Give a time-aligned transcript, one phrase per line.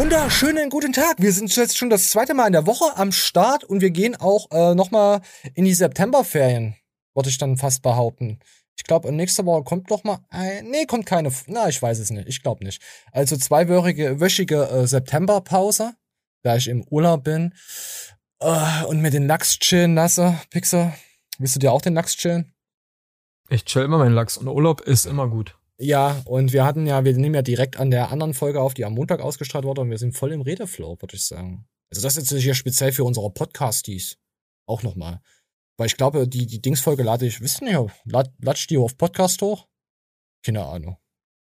[0.00, 1.16] Wunderschönen guten Tag.
[1.18, 4.16] Wir sind jetzt schon das zweite Mal in der Woche am Start und wir gehen
[4.16, 5.20] auch äh, nochmal
[5.54, 6.74] in die Septemberferien,
[7.14, 8.38] würde ich dann fast behaupten.
[8.78, 10.70] Ich glaube, nächste Woche kommt doch mal ein.
[10.70, 11.30] Nee, kommt keine.
[11.48, 12.28] Na, ich weiß es nicht.
[12.28, 12.80] Ich glaube nicht.
[13.12, 15.92] Also zweiwöchige wöchige äh, Septemberpause,
[16.44, 17.52] da ich im Urlaub bin.
[18.38, 20.40] Äh, und mit den Lachs chillen lasse.
[20.48, 20.94] Pixel,
[21.38, 22.54] willst du dir auch den Lachs chillen?
[23.50, 25.59] Ich chill immer meinen Lachs und Urlaub ist immer gut.
[25.82, 28.84] Ja, und wir hatten ja, wir nehmen ja direkt an der anderen Folge auf, die
[28.84, 31.66] am Montag ausgestrahlt wurde, und wir sind voll im Redeflow, würde ich sagen.
[31.90, 34.18] Also das ist jetzt hier speziell für unsere Podcasties.
[34.66, 35.22] Auch nochmal.
[35.78, 39.40] Weil ich glaube, die, die Dingsfolge lade ich, ihr nicht, lad, latsch die auf Podcast
[39.40, 39.68] hoch?
[40.44, 40.98] Keine Ahnung.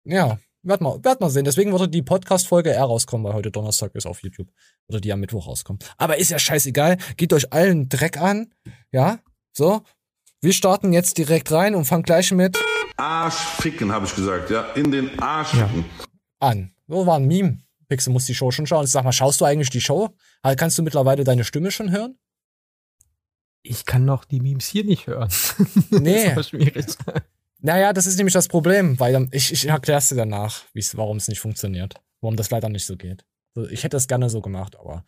[0.05, 1.45] Ja, werd mal, werd mal sehen.
[1.45, 4.51] Deswegen würde die Podcast-Folge eher rauskommen, weil heute Donnerstag ist auf YouTube.
[4.87, 5.79] Oder die am Mittwoch rauskommen.
[5.97, 6.97] Aber ist ja scheißegal.
[7.17, 8.53] Geht euch allen Dreck an.
[8.91, 9.19] Ja,
[9.53, 9.81] so.
[10.41, 12.57] Wir starten jetzt direkt rein und fangen gleich mit
[12.95, 14.63] Arsch ficken, habe ich gesagt, ja.
[14.73, 15.85] In den Arsch ficken.
[16.39, 16.71] an.
[16.87, 17.59] So war ein Meme.
[17.87, 18.85] Pixel muss die Show schon schauen.
[18.87, 20.09] Sag mal, schaust du eigentlich die Show?
[20.43, 22.17] Halt, Kannst du mittlerweile deine Stimme schon hören?
[23.63, 25.29] Ich kann noch die Memes hier nicht hören.
[25.89, 26.29] Nee.
[26.29, 26.85] das ist schwierig.
[27.61, 31.41] Naja, das ist nämlich das Problem, weil ich, ich erklär's dir danach, warum es nicht
[31.41, 31.95] funktioniert.
[32.21, 33.25] Warum das leider nicht so geht.
[33.69, 35.03] Ich hätte es gerne so gemacht, aber.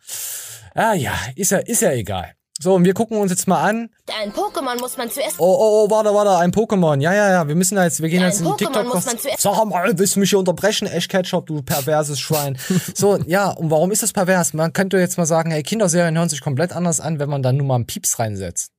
[0.74, 2.34] Ah ja, ist ja, ist ja egal.
[2.62, 3.90] So, und wir gucken uns jetzt mal an.
[4.20, 5.34] Ein Pokémon muss man zuerst.
[5.40, 7.00] Oh, oh, oh, warte, warte, ein Pokémon.
[7.00, 8.94] Ja, ja, ja, wir müssen da jetzt, wir gehen Ein jetzt in die Pokémon TikTok.
[8.94, 10.86] muss man zuerst- Sag mal, willst du mich hier unterbrechen?
[10.86, 12.56] Echt Ketchup, du perverses Schwein.
[12.94, 14.52] so, ja, und warum ist das pervers?
[14.54, 17.56] Man könnte jetzt mal sagen, hey, Kinderserien hören sich komplett anders an, wenn man dann
[17.56, 18.70] nur mal einen Pieps reinsetzt.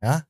[0.00, 0.22] Ja?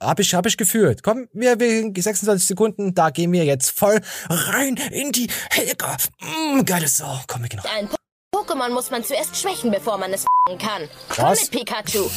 [0.00, 1.02] Hab ich, hab ich gefühlt.
[1.02, 5.96] Komm, wir, wir, 26 Sekunden, da gehen wir jetzt voll rein in die Helga.
[6.20, 7.18] Mm, geile Sau.
[7.26, 7.74] Komm, wir gehen noch.
[7.76, 7.96] Ein Po-
[8.36, 10.82] Pokémon muss man zuerst schwächen, bevor man es f***en kann.
[11.08, 11.40] Komm Was?
[11.40, 12.08] mit Pikachu.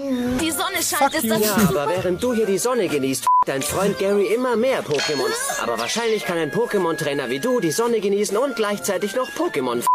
[0.00, 3.62] Die Sonne scheint, ist das Ja, aber während du hier die Sonne genießt, f- dein
[3.62, 5.30] Freund Gary immer mehr Pokémon.
[5.62, 9.86] Aber wahrscheinlich kann ein Pokémon-Trainer wie du die Sonne genießen und gleichzeitig noch Pokémon f-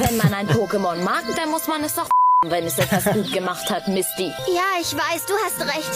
[0.00, 3.32] Wenn man ein Pokémon mag, dann muss man es doch f***en, wenn es etwas gut
[3.32, 4.32] gemacht hat, Misty.
[4.48, 5.90] Ja, ich weiß, du hast recht.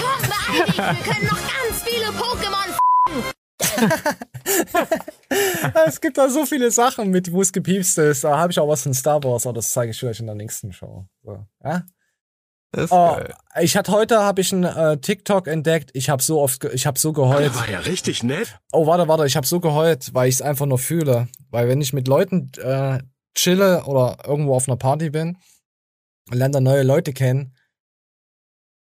[0.00, 3.34] Komm, beeil dich, wir können noch ganz viele Pokémon
[5.86, 8.24] Es gibt da so viele Sachen, mit wo es gepiepst ist.
[8.24, 10.34] Da habe ich auch was von Star Wars, aber das zeige ich euch in der
[10.34, 11.06] nächsten Show.
[11.22, 11.84] So, ja?
[12.72, 13.34] Das ist Oh, geil.
[13.60, 15.90] ich hatte heute habe ich ein äh, TikTok entdeckt.
[15.94, 17.54] Ich habe so oft, ich habe so geheult.
[17.54, 18.58] War ja richtig nett.
[18.72, 21.28] Oh, warte, warte, ich habe so geheult, weil ich es einfach nur fühle.
[21.50, 23.00] Weil wenn ich mit Leuten äh,
[23.34, 25.36] chille oder irgendwo auf einer Party bin
[26.30, 27.54] und lerne dann neue Leute kennen,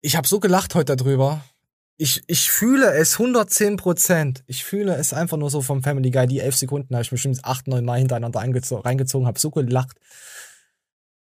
[0.02, 1.42] ich habe so gelacht heute darüber.
[1.98, 4.44] Ich, ich fühle es 110 Prozent.
[4.48, 6.28] Ich fühle es einfach nur so vom Family Guy.
[6.28, 9.98] Die elf Sekunden habe ich bestimmt acht, neun Mal hintereinander eingezo- reingezogen, habe so gelacht.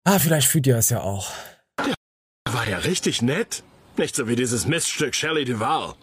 [0.05, 1.31] Ah, vielleicht fühlt ihr es ja auch.
[2.51, 3.62] War ja richtig nett.
[3.97, 5.95] Nicht so wie dieses Miststück Shelley Duval.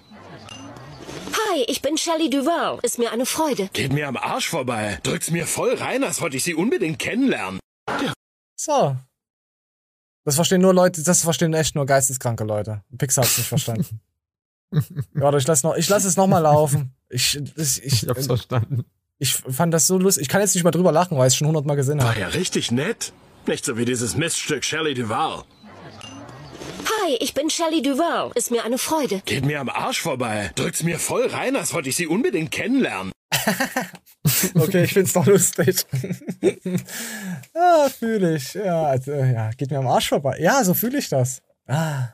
[0.52, 2.80] Hi, ich bin Shelley Duval.
[2.82, 3.70] Ist mir eine Freude.
[3.72, 5.00] Geht mir am Arsch vorbei.
[5.04, 7.60] Drückt's mir voll rein, als wollte ich sie unbedingt kennenlernen.
[8.60, 8.96] So.
[10.24, 12.84] Das verstehen nur Leute, das verstehen echt nur geisteskranke Leute.
[12.98, 14.02] Pixar hat's nicht verstanden.
[15.14, 16.94] Warte, ich lass noch, ich lass es noch mal laufen.
[17.10, 18.86] Ich, ich, ich, Ich hab's verstanden.
[19.20, 20.24] ich fand das so lustig.
[20.24, 22.20] Ich kann jetzt nicht mal drüber lachen, weil ich es schon hundertmal gesehen War habe.
[22.20, 23.14] ja richtig nett.
[23.48, 25.44] Nicht so wie dieses Miststück Shelley Duval.
[27.04, 28.32] Hi, ich bin Shelley Duval.
[28.36, 29.22] Ist mir eine Freude.
[29.26, 30.52] Geht mir am Arsch vorbei.
[30.56, 33.12] Drückt's mir voll rein, als wollte ich sie unbedingt kennenlernen.
[34.56, 35.86] Okay, ich find's doch lustig.
[37.54, 38.56] ah, fühle ich.
[38.56, 40.38] Ja, also, ja, geht mir am Arsch vorbei.
[40.40, 41.44] Ja, so fühle ich das.
[41.68, 42.08] Ah.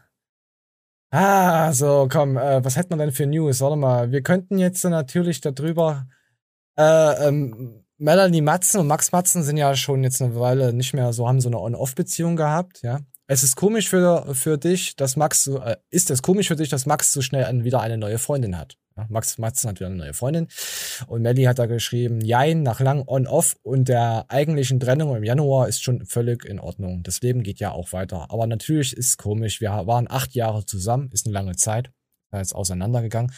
[1.13, 3.59] Ah, so, komm, äh, was hätten wir denn für News?
[3.59, 6.07] Warte mal, wir könnten jetzt natürlich darüber,
[6.77, 11.11] äh, ähm, Melanie Matzen und Max Matzen sind ja schon jetzt eine Weile nicht mehr
[11.11, 13.01] so, haben so eine On-Off-Beziehung gehabt, ja.
[13.27, 16.69] Es ist komisch für, für dich, dass Max so, äh, ist es komisch für dich,
[16.69, 18.77] dass Max so schnell wieder eine neue Freundin hat?
[18.97, 20.47] Ja, Max Matzen hat wieder eine neue Freundin.
[21.07, 25.67] Und Melly hat da geschrieben, jein, nach lang On-Off und der eigentlichen Trennung im Januar
[25.67, 27.03] ist schon völlig in Ordnung.
[27.03, 28.29] Das Leben geht ja auch weiter.
[28.29, 29.61] Aber natürlich ist es komisch.
[29.61, 31.91] Wir waren acht Jahre zusammen, ist eine lange Zeit.
[32.31, 33.31] Da ist auseinandergegangen.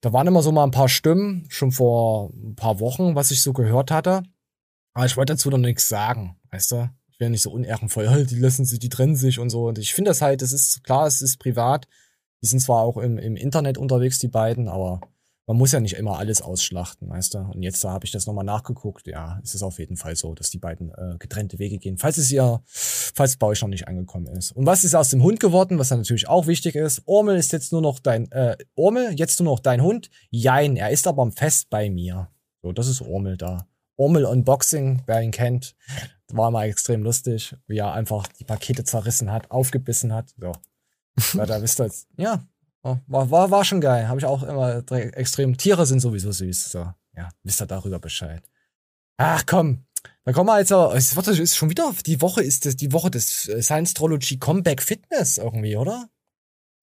[0.00, 3.42] Da waren immer so mal ein paar Stimmen, schon vor ein paar Wochen, was ich
[3.42, 4.22] so gehört hatte.
[4.94, 6.90] Aber ich wollte dazu noch nichts sagen, weißt du?
[7.10, 9.66] Ich wäre nicht so unehrenvoll, die lassen sich, die trennen sich und so.
[9.66, 11.86] Und ich finde das halt, das ist klar, es ist privat.
[12.42, 15.00] Die sind zwar auch im, im Internet unterwegs, die beiden, aber
[15.48, 17.38] man muss ja nicht immer alles ausschlachten, weißt du?
[17.38, 19.06] Und jetzt da habe ich das nochmal nachgeguckt.
[19.06, 22.18] Ja, es ist auf jeden Fall so, dass die beiden äh, getrennte Wege gehen, falls
[22.18, 24.52] es ihr, falls es bei euch noch nicht angekommen ist.
[24.52, 27.00] Und was ist aus dem Hund geworden, was dann natürlich auch wichtig ist?
[27.06, 30.10] Ormel ist jetzt nur noch dein, äh, Ormel, jetzt nur noch dein Hund?
[30.30, 32.28] Jein, er ist aber fest bei mir.
[32.62, 33.66] So, das ist Ormel da.
[33.96, 35.74] Ormel Unboxing, wer ihn kennt,
[36.30, 40.34] war mal extrem lustig, wie er einfach die Pakete zerrissen hat, aufgebissen hat.
[40.38, 40.52] So.
[41.34, 42.44] Ja, da wisst ihr jetzt, ja,
[43.06, 44.08] war, war, war schon geil.
[44.08, 45.56] Habe ich auch immer extrem.
[45.56, 46.70] Tiere sind sowieso süß.
[46.70, 48.42] So, ja, wisst ihr darüber Bescheid.
[49.18, 49.84] Ach komm,
[50.24, 53.48] dann kommen wir jetzt wird- ist schon wieder die Woche ist das die Woche des
[53.48, 56.08] äh, Science-Trology Comeback Fitness irgendwie, oder?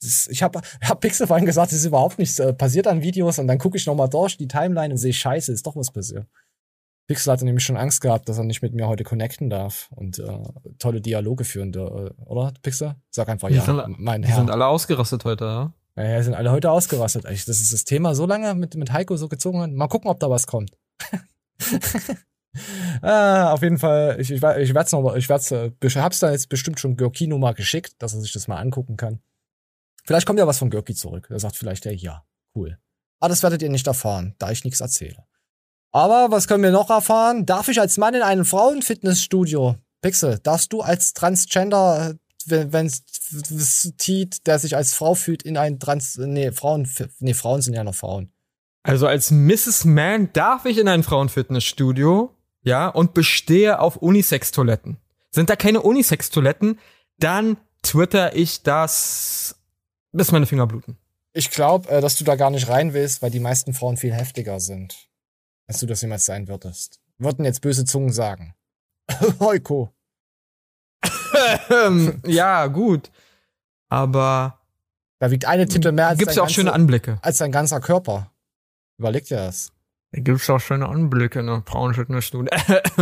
[0.04, 3.40] Ist, ich habe hab Pixel vorhin gesagt, es ist überhaupt nichts äh, passiert an Videos
[3.40, 6.28] und dann gucke ich nochmal durch die Timeline und sehe, scheiße, ist doch was passiert.
[7.08, 10.18] Pixel hatte nämlich schon Angst gehabt, dass er nicht mit mir heute connecten darf und
[10.20, 10.40] äh,
[10.80, 12.96] tolle Dialoge führen, äh, oder Pixel?
[13.12, 14.38] Sag einfach Die ja, sind- mein Die Herr.
[14.38, 15.74] sind alle ausgerastet heute, ja?
[16.04, 17.26] Ja, sind alle heute ausgerastet.
[17.26, 19.72] Eigentlich, Das ist das Thema so lange mit, mit Heiko so gezogen hat.
[19.72, 20.72] Mal gucken, ob da was kommt.
[23.02, 24.42] ah, auf jeden Fall, ich, ich, ich
[24.74, 27.94] werde es noch, ich werd's, äh, besch- hab's da jetzt bestimmt schon Görkino mal geschickt,
[28.00, 29.20] dass er sich das mal angucken kann.
[30.06, 31.28] Vielleicht kommt ja was von Görki zurück.
[31.30, 32.24] Er sagt vielleicht, ja,
[32.56, 32.78] cool.
[33.20, 35.25] Aber das werdet ihr nicht erfahren, da ich nichts erzähle.
[35.96, 37.46] Aber was können wir noch erfahren?
[37.46, 39.78] Darf ich als Mann in einem Frauenfitnessstudio?
[40.02, 42.16] Pixel, darfst du als Transgender,
[42.48, 46.86] wenn es Tiet, der sich als Frau fühlt, in ein Trans, nee, Frauen,
[47.20, 48.30] nee, Frauen sind ja noch Frauen.
[48.84, 49.86] Also als Mrs.
[49.86, 52.30] Man darf ich in ein Frauenfitnessstudio,
[52.62, 54.98] ja, und bestehe auf Unisex-Toiletten.
[55.32, 56.78] Sind da keine Unisex-Toiletten,
[57.20, 59.56] dann twitter ich das,
[60.12, 60.98] bis meine Finger bluten.
[61.32, 64.14] Ich glaube, äh, dass du da gar nicht rein willst, weil die meisten Frauen viel
[64.14, 65.08] heftiger sind,
[65.68, 67.00] als du das jemals sein würdest.
[67.18, 68.54] Würden jetzt böse Zungen sagen.
[69.40, 69.94] Heiko.
[71.70, 73.12] Ähm, ja, gut.
[73.90, 74.60] Aber
[75.20, 77.20] Da wiegt eine Titel mehr als, gibt's dein ja auch schöne ganze- Anblicke.
[77.22, 78.32] als dein ganzer Körper.
[78.98, 79.72] Überleg dir das.
[80.12, 82.50] Da gibt's auch schöne Anblicke in einem Frauenfitnessstudio.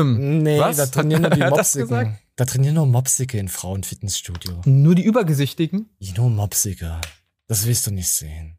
[0.04, 0.78] Nee, Was?
[0.78, 2.18] da trainieren nur die Mopsiken.
[2.36, 4.62] Da trainieren nur Mopsike in Frauenfitnessstudio.
[4.66, 5.90] Nur die Übergesichtigen?
[6.18, 7.00] Nur Mopsige.
[7.48, 8.58] Das willst du nicht sehen.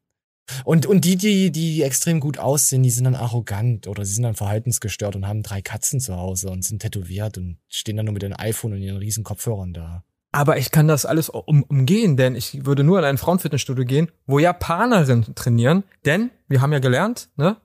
[0.64, 4.24] Und, und die, die, die extrem gut aussehen, die sind dann arrogant oder sie sind
[4.24, 8.12] dann verhaltensgestört und haben drei Katzen zu Hause und sind tätowiert und stehen dann nur
[8.12, 10.04] mit ihrem iPhone und ihren riesen Kopfhörern da.
[10.32, 14.10] Aber ich kann das alles um, umgehen, denn ich würde nur in ein Frauenfitnessstudio gehen,
[14.26, 17.56] wo Japanerinnen trainieren, denn wir haben ja gelernt, ne?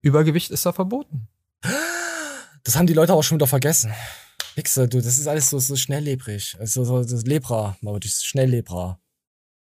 [0.00, 1.28] Übergewicht ist da verboten.
[2.62, 3.92] Das haben die Leute auch schon wieder vergessen.
[4.54, 6.56] Wichser, du, das ist alles so, so schnelllebrig.
[6.58, 9.00] Also so, Lepra, mal wirklich Schnelllebra.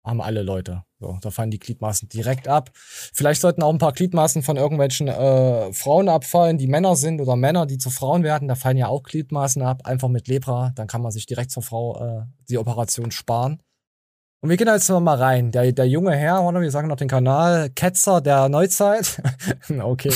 [0.10, 0.84] Haben alle Leute.
[1.00, 2.72] So, da fallen die Gliedmaßen direkt ab.
[2.74, 7.36] Vielleicht sollten auch ein paar Gliedmaßen von irgendwelchen äh, Frauen abfallen, die Männer sind oder
[7.36, 8.48] Männer, die zu Frauen werden.
[8.48, 10.74] Da fallen ja auch Gliedmaßen ab, einfach mit Lepra.
[10.76, 13.62] Dann kann man sich direkt zur Frau äh, die Operation sparen.
[14.42, 15.52] Und wir gehen jetzt noch mal rein.
[15.52, 19.22] Der, der junge Herr, oder wir sagen noch den Kanal, Ketzer der Neuzeit.
[19.82, 20.14] okay.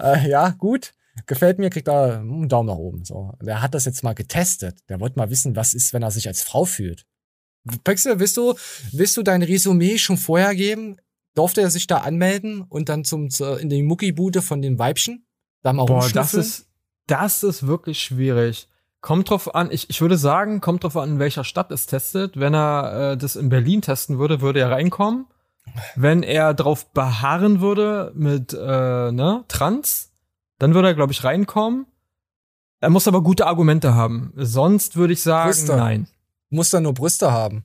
[0.00, 0.92] Äh, ja, gut.
[1.26, 3.04] Gefällt mir, kriegt er einen Daumen nach oben.
[3.04, 3.34] So.
[3.42, 4.78] Der hat das jetzt mal getestet.
[4.88, 7.04] Der wollte mal wissen, was ist, wenn er sich als Frau fühlt.
[7.82, 8.54] Pixel, willst du,
[8.92, 10.96] willst du dein Resümee schon vorher geben?
[11.34, 15.26] Durfte er sich da anmelden und dann zum, zu, in die Muckibude von dem Weibchen?
[15.62, 16.68] Da mal Boah, das ist,
[17.06, 18.68] das ist wirklich schwierig.
[19.00, 22.38] Kommt drauf an, ich, ich würde sagen, kommt drauf an, in welcher Stadt es testet.
[22.38, 25.26] Wenn er äh, das in Berlin testen würde, würde er reinkommen.
[25.96, 28.56] Wenn er drauf beharren würde mit äh,
[29.12, 30.12] ne, Trans,
[30.58, 31.86] dann würde er, glaube ich, reinkommen.
[32.80, 34.32] Er muss aber gute Argumente haben.
[34.36, 35.76] Sonst würde ich sagen, Brüste.
[35.76, 36.06] nein.
[36.50, 37.64] Muss da nur Brüste haben.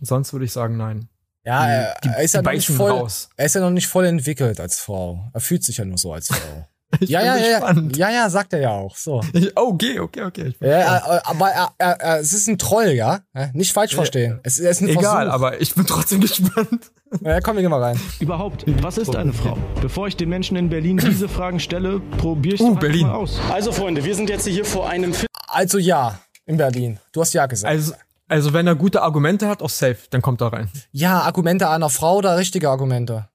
[0.00, 1.08] Sonst würde ich sagen, nein.
[1.44, 3.28] Ja, Die- er, die- er ist die ja noch nicht voll, raus.
[3.36, 5.30] er ist ja noch nicht voll entwickelt als Frau.
[5.32, 6.66] Er fühlt sich ja nur so als Frau.
[6.98, 7.96] Ich ja, bin ja, ja, gespannt.
[7.96, 8.96] ja, ja, sagt er ja auch.
[8.96, 9.20] So.
[9.32, 10.54] Ich, oh, okay, okay, okay.
[10.60, 13.20] Ja, er, aber er, er, er, es ist ein Troll, ja?
[13.32, 14.40] Ja, Nicht falsch verstehen.
[14.42, 15.32] Es, er ist ein Egal, Versuch.
[15.32, 16.90] aber ich bin trotzdem gespannt.
[17.22, 18.00] Ja, komm, wir gehen mal rein.
[18.18, 19.56] Überhaupt, was ist eine Frau?
[19.80, 23.06] Bevor ich den Menschen in Berlin diese Fragen stelle, probiere ich Uh, Berlin.
[23.06, 23.38] mal aus.
[23.50, 26.18] Also Freunde, wir sind jetzt hier vor einem Fit Also ja,
[26.50, 26.98] in Berlin.
[27.12, 27.70] Du hast ja gesagt.
[27.70, 27.94] Also,
[28.28, 30.70] also wenn er gute Argumente hat, auch safe, dann kommt er rein.
[30.92, 33.28] ja, Argumente einer Frau oder richtige Argumente?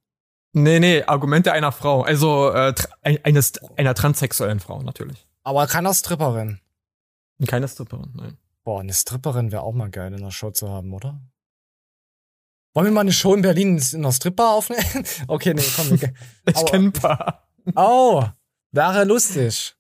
[0.54, 2.04] Nee, nee, Argumente einer Frau.
[2.04, 2.74] Also äh,
[3.24, 5.28] eines, einer transsexuellen Frau natürlich.
[5.44, 6.60] Aber keiner Stripperin.
[7.46, 8.38] Keine Stripperin, nein.
[8.64, 11.20] Boah, eine Stripperin wäre auch mal geil in der Show zu haben, oder?
[12.74, 15.06] Wollen wir mal eine Show in Berlin in einer Stripper aufnehmen?
[15.28, 16.00] okay, nee, komm.
[16.00, 16.14] Wir,
[16.50, 17.48] Ich kenne ein paar.
[17.76, 18.24] Oh,
[18.72, 19.76] wäre lustig.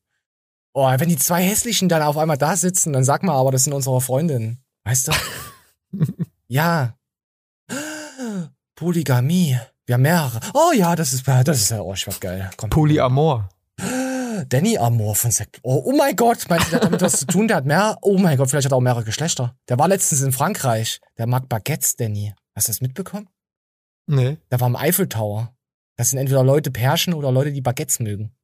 [0.77, 3.63] Oh, wenn die zwei Hässlichen dann auf einmal da sitzen, dann sag mal aber, das
[3.63, 4.61] sind unsere Freundinnen.
[4.83, 5.13] Weißt du?
[6.49, 6.97] ja.
[8.75, 9.57] Polygamie.
[9.85, 10.41] Wir haben mehrere.
[10.53, 12.51] Oh ja, das ist, das ist ja, oh, ich geil.
[12.57, 12.71] Komm.
[12.71, 13.47] Polyamor.
[14.49, 15.61] Danny Amor von Sekt.
[15.63, 17.47] Oh, oh mein Gott, meinst du, der hat damit was zu tun?
[17.47, 19.55] Der hat mehr, oh mein Gott, vielleicht hat er auch mehrere Geschlechter.
[19.69, 20.99] Der war letztens in Frankreich.
[21.17, 22.33] Der mag Baguettes, Danny.
[22.53, 23.29] Hast du das mitbekommen?
[24.07, 24.39] Nee.
[24.51, 25.55] Der war im Eiffel Tower.
[25.95, 28.35] Das sind entweder Leute Perschen oder Leute, die Baguettes mögen.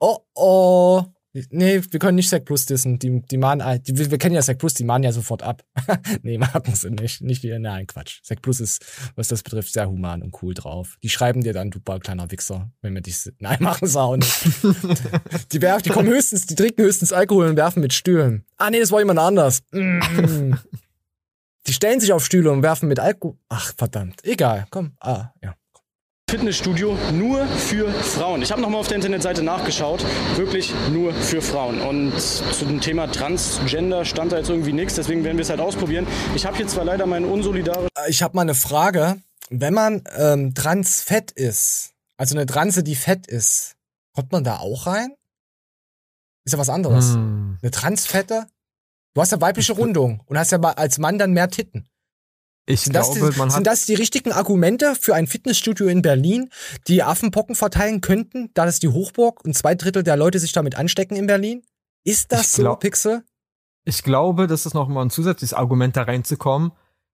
[0.00, 1.04] Oh, oh.
[1.50, 2.98] Nee, wir können nicht Sec Plus dissen.
[2.98, 5.62] Die, die mahnen, die, wir kennen ja Sec Plus, die mahnen ja sofort ab.
[6.22, 7.20] nee, machen sie nicht.
[7.20, 8.20] Nicht wieder, nein, Quatsch.
[8.22, 10.96] Sec Plus ist, was das betrifft, sehr human und cool drauf.
[11.02, 14.44] Die schreiben dir dann, du kleiner Wichser, wenn wir dich, nein, machen sie auch nicht.
[15.52, 18.44] die werfen, die kommen höchstens, die trinken höchstens Alkohol und werfen mit Stühlen.
[18.56, 19.60] Ah, nee, das war jemand anders.
[19.70, 20.54] Mm.
[21.66, 23.36] Die stellen sich auf Stühle und werfen mit Alkohol.
[23.48, 24.24] Ach, verdammt.
[24.24, 24.92] Egal, komm.
[25.00, 25.54] Ah, ja.
[26.28, 28.42] Fitnessstudio nur für Frauen.
[28.42, 30.04] Ich habe nochmal auf der Internetseite nachgeschaut.
[30.36, 31.80] Wirklich nur für Frauen.
[31.80, 34.94] Und zu dem Thema Transgender stand da jetzt irgendwie nichts.
[34.94, 36.06] Deswegen werden wir es halt ausprobieren.
[36.34, 39.16] Ich habe hier zwar leider meinen unsolidaren Ich habe mal eine Frage.
[39.48, 43.76] Wenn man ähm, transfett ist, also eine Transe, die fett ist,
[44.14, 45.14] kommt man da auch rein?
[46.44, 47.14] Ist ja was anderes.
[47.14, 47.56] Hm.
[47.62, 48.46] Eine Transfette?
[49.14, 51.88] Du hast ja weibliche Rundung und hast ja mal als Mann dann mehr Titten.
[52.70, 53.66] Ich Sind das, glaube, die, man sind hat.
[53.66, 56.50] das die richtigen Argumente für ein Fitnessstudio in Berlin,
[56.86, 60.76] die Affenpocken verteilen könnten, da das die Hochburg und zwei Drittel der Leute sich damit
[60.76, 61.62] anstecken in Berlin?
[62.04, 63.24] Ist das Ich so, Pixel?
[63.84, 66.72] Ich glaube, das ist noch mal ein zusätzliches Argument, da reinzukommen.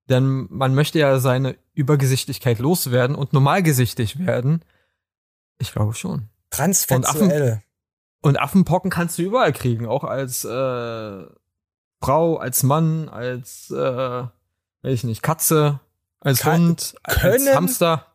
[0.09, 4.63] Denn man möchte ja seine Übergesichtigkeit loswerden und normalgesichtig werden.
[5.57, 6.27] Ich glaube schon.
[6.49, 7.63] Transfettuell.
[8.21, 11.25] Und Affenpocken kannst du überall kriegen, auch als äh,
[12.01, 14.23] Frau, als Mann, als äh,
[14.85, 15.79] weiß ich nicht, Katze,
[16.19, 18.05] als Kann- Hund, können- als Hamster.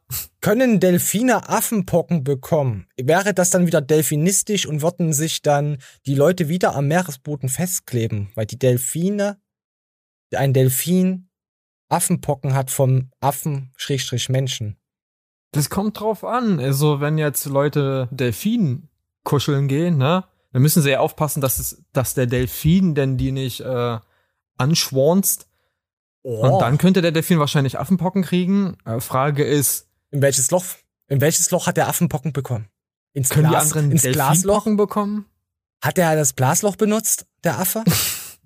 [0.41, 2.89] Können Delfine Affenpocken bekommen?
[2.97, 8.31] Wäre das dann wieder delfinistisch und würden sich dann die Leute wieder am Meeresboden festkleben?
[8.35, 9.41] Weil die Delfine,
[10.35, 11.29] ein Delfin
[11.89, 14.77] Affenpocken hat vom Affen Schrägstrich Menschen.
[15.53, 16.59] Das kommt drauf an.
[16.61, 18.89] Also, wenn jetzt Leute Delfin
[19.25, 23.31] kuscheln gehen, ne, dann müssen sie ja aufpassen, dass es, dass der Delfin denn die
[23.33, 23.99] nicht äh,
[24.57, 25.49] anschwornst.
[26.23, 26.47] Oh.
[26.47, 28.77] Und dann könnte der Delfin wahrscheinlich Affenpocken kriegen.
[28.85, 30.65] Äh, Frage ist, In welches Loch?
[31.09, 32.69] In welches Loch hat der Affenpocken bekommen?
[33.12, 34.65] Ins können Glas, die anderen ins Glasloch?
[34.77, 35.27] Bekommen?
[35.83, 37.85] Hat er das Blasloch benutzt, der Affe?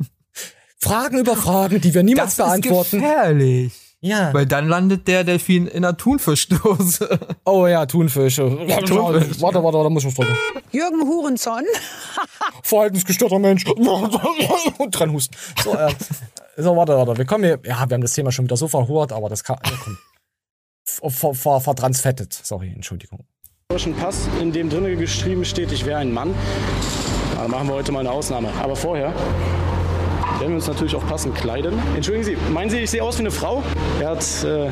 [0.78, 3.00] Fragen über Fragen, die wir niemals beantworten.
[3.00, 3.83] gefährlich.
[4.04, 4.34] Ja.
[4.34, 7.18] Weil dann landet der Delfin in einer Thunfischdose.
[7.46, 8.36] Oh ja, Thunfisch.
[8.36, 9.40] Thunfisch.
[9.40, 10.36] Warte, warte, da muss ich was drücken.
[10.72, 11.62] Jürgen Hurenson.
[12.62, 13.66] Verhaltensgestörter Mensch.
[13.66, 15.36] Und dran husten.
[15.62, 15.92] So, äh,
[16.56, 17.16] so, warte, warte.
[17.16, 17.58] Wir kommen hier.
[17.64, 19.58] Ja, wir haben das Thema schon wieder so verhurt, aber das kann.
[19.64, 19.98] Ja, komm.
[20.84, 22.32] Ver, ver, ver, vertransfettet.
[22.32, 23.26] Sorry, Entschuldigung.
[23.68, 26.34] Pass, in dem drinnen geschrieben steht, ich wäre ein Mann.
[27.36, 28.48] Da machen wir heute mal eine Ausnahme.
[28.62, 29.12] Aber vorher
[30.44, 31.72] werden wir uns natürlich auch passend kleiden.
[31.96, 33.62] Entschuldigen Sie, meinen Sie, ich sehe aus wie eine Frau?
[33.98, 34.68] Er hat äh,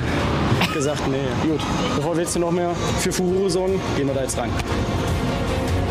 [0.74, 1.16] gesagt, nee,
[1.48, 1.62] gut.
[1.96, 4.50] Bevor wir jetzt noch mehr für Furore sorgen, gehen wir da jetzt rein.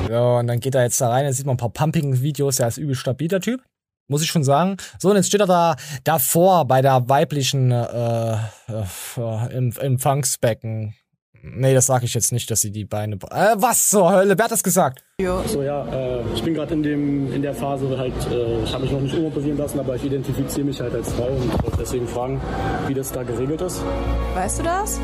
[0.07, 2.67] Ja, und dann geht er jetzt da rein, dann sieht man ein paar Pumping-Videos, er
[2.67, 3.63] ist übel stabil, der Typ.
[4.07, 4.77] Muss ich schon sagen.
[4.99, 10.93] So, und jetzt steht er da davor bei der weiblichen äh, äh, Empfangsbecken.
[11.43, 13.15] Nee, das sage ich jetzt nicht, dass sie die Beine.
[13.31, 14.37] Äh, was zur Hölle?
[14.37, 15.03] Wer hat das gesagt?
[15.47, 18.83] So ja, äh, ich bin gerade in dem in der Phase halt, äh, ich habe
[18.83, 22.07] mich noch nicht umoperieren lassen, aber ich identifiziere mich halt als Frau und wollte deswegen
[22.07, 22.39] fragen,
[22.87, 23.81] wie das da geregelt ist.
[24.35, 24.99] Weißt du das?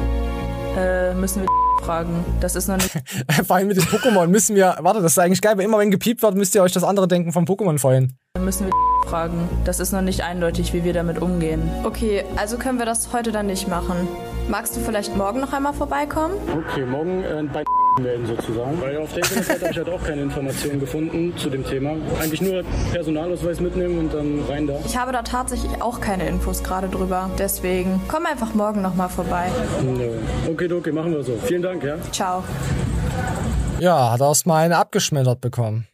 [0.78, 1.48] Äh, müssen wir
[1.86, 2.24] fragen.
[2.40, 2.92] Das ist noch nicht.
[3.48, 4.78] Vor allem mit dem Pokémon müssen wir.
[4.82, 7.08] Warte, das ist eigentlich geil, weil immer wenn gepiept wird, müsst ihr euch das andere
[7.08, 8.18] Denken vom Pokémon freuen.
[8.40, 8.74] müssen wir
[9.10, 9.50] fragen.
[9.66, 11.62] Das ist noch nicht eindeutig, wie wir damit umgehen.
[11.84, 14.08] Okay, also können wir das heute dann nicht machen.
[14.50, 16.36] Magst du vielleicht morgen noch einmal vorbeikommen?
[16.50, 17.66] Okay, morgen äh, bei
[18.02, 18.80] melden sozusagen.
[18.80, 21.96] Weil auf der Internetseite habe ich halt auch keine Informationen gefunden zu dem Thema.
[22.22, 22.64] Eigentlich nur
[22.94, 24.80] Personalausweis mitnehmen und dann rein da.
[24.86, 27.30] Ich habe da tatsächlich auch keine Infos gerade drüber.
[27.38, 29.50] Deswegen komm einfach morgen noch mal vorbei.
[29.82, 30.18] Nö.
[30.50, 31.38] Okay, okay, machen wir so.
[31.44, 31.98] Vielen Dank, ja.
[32.12, 32.44] Ciao.
[33.80, 35.88] Ja, hat er aus mal eine abgeschmettert bekommen.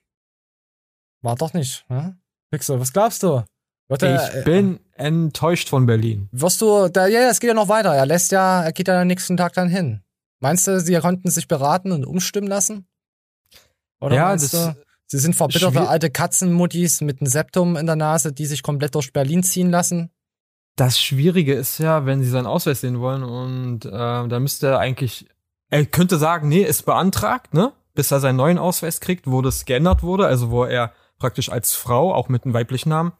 [1.24, 2.18] War doch nicht, ne?
[2.52, 3.44] Pixel, was glaubst du?
[3.90, 6.30] Wird er, Ich bin enttäuscht von Berlin.
[6.32, 7.94] Wirst du, da, ja, ja, es geht ja noch weiter.
[7.94, 10.02] Er lässt ja, er geht ja am nächsten Tag dann hin.
[10.40, 12.86] Meinst du, sie konnten sich beraten und umstimmen lassen?
[14.02, 17.96] Oder Ja, meinst das- du, sie sind verbitterte alte Katzenmuttis mit einem Septum in der
[17.96, 20.10] Nase, die sich komplett durch Berlin ziehen lassen?
[20.76, 24.80] Das Schwierige ist ja, wenn sie seinen Ausweis sehen wollen und äh, da müsste er
[24.80, 25.28] eigentlich,
[25.70, 27.74] er könnte sagen, nee, ist beantragt, ne?
[27.94, 31.74] Bis er seinen neuen Ausweis kriegt, wo das geändert wurde, also wo er praktisch als
[31.74, 33.12] Frau, auch mit einem weiblichen Namen,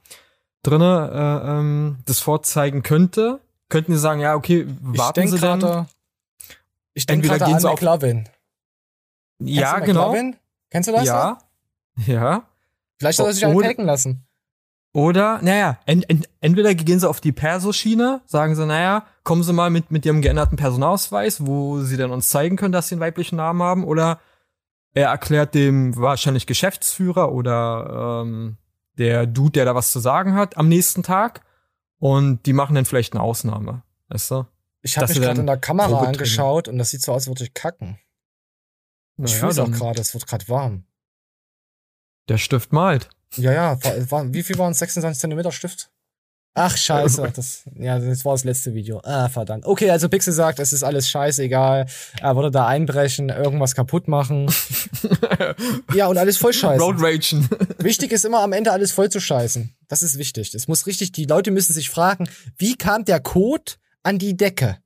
[0.64, 3.40] drinne äh, ähm, das vorzeigen könnte.
[3.70, 5.60] Könnten sie sagen, ja, okay, warten ich sie dann.
[5.60, 5.88] gerade,
[6.94, 8.30] ich denke gerade gehen an sie auf- McLovin.
[9.40, 10.10] ja, genau.
[10.10, 10.36] McLovin?
[10.70, 11.06] Kennst du das?
[11.06, 11.38] Ja.
[12.08, 12.44] Ja.
[12.98, 14.26] Vielleicht soll er sich einen taken lassen.
[14.96, 19.52] Oder, naja, en, en, entweder gehen sie auf die Perso-Schiene, sagen sie, naja, kommen sie
[19.52, 23.02] mal mit, mit ihrem geänderten Personalausweis, wo sie dann uns zeigen können, dass sie einen
[23.02, 24.20] weiblichen Namen haben, oder
[24.94, 28.58] er erklärt dem wahrscheinlich Geschäftsführer oder ähm,
[28.98, 31.46] der Dude, der da was zu sagen hat, am nächsten Tag
[32.00, 34.46] und die machen dann vielleicht eine Ausnahme, weißt du?
[34.82, 37.46] Ich habe mich gerade in der Kamera angeschaut und das sieht so aus, als würde
[37.46, 37.98] ich kacken.
[39.18, 40.86] Ich Naja, fühle es auch gerade, es wird gerade warm.
[42.28, 43.10] Der Stift malt.
[43.36, 44.80] Ja, ja, war, war, wie viel waren es?
[44.80, 45.92] 26 Zentimeter Stift?
[46.56, 47.32] Ach, scheiße.
[47.36, 49.02] Das, ja, das war das letzte Video.
[49.04, 49.66] Ah, verdammt.
[49.66, 51.88] Okay, also Pixel sagt, es ist alles scheißegal.
[52.22, 54.54] Er würde da einbrechen, irgendwas kaputt machen.
[55.96, 56.82] ja, und alles voll scheiße.
[56.84, 57.50] Road Ragen.
[57.80, 59.76] Wichtig ist immer am Ende alles voll zu scheißen.
[59.88, 60.52] Das ist wichtig.
[60.52, 64.78] Das muss richtig, die Leute müssen sich fragen, wie kam der Code an die Decke?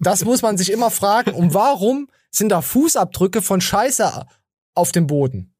[0.00, 1.30] Das muss man sich immer fragen.
[1.30, 4.26] Und warum sind da Fußabdrücke von Scheiße
[4.74, 5.54] auf dem Boden?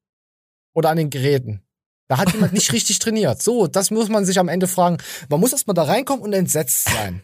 [0.74, 1.62] Oder an den Geräten?
[2.08, 3.42] Da hat jemand nicht richtig trainiert.
[3.42, 4.98] So, das muss man sich am Ende fragen.
[5.30, 7.22] Man muss erstmal da reinkommen und entsetzt sein.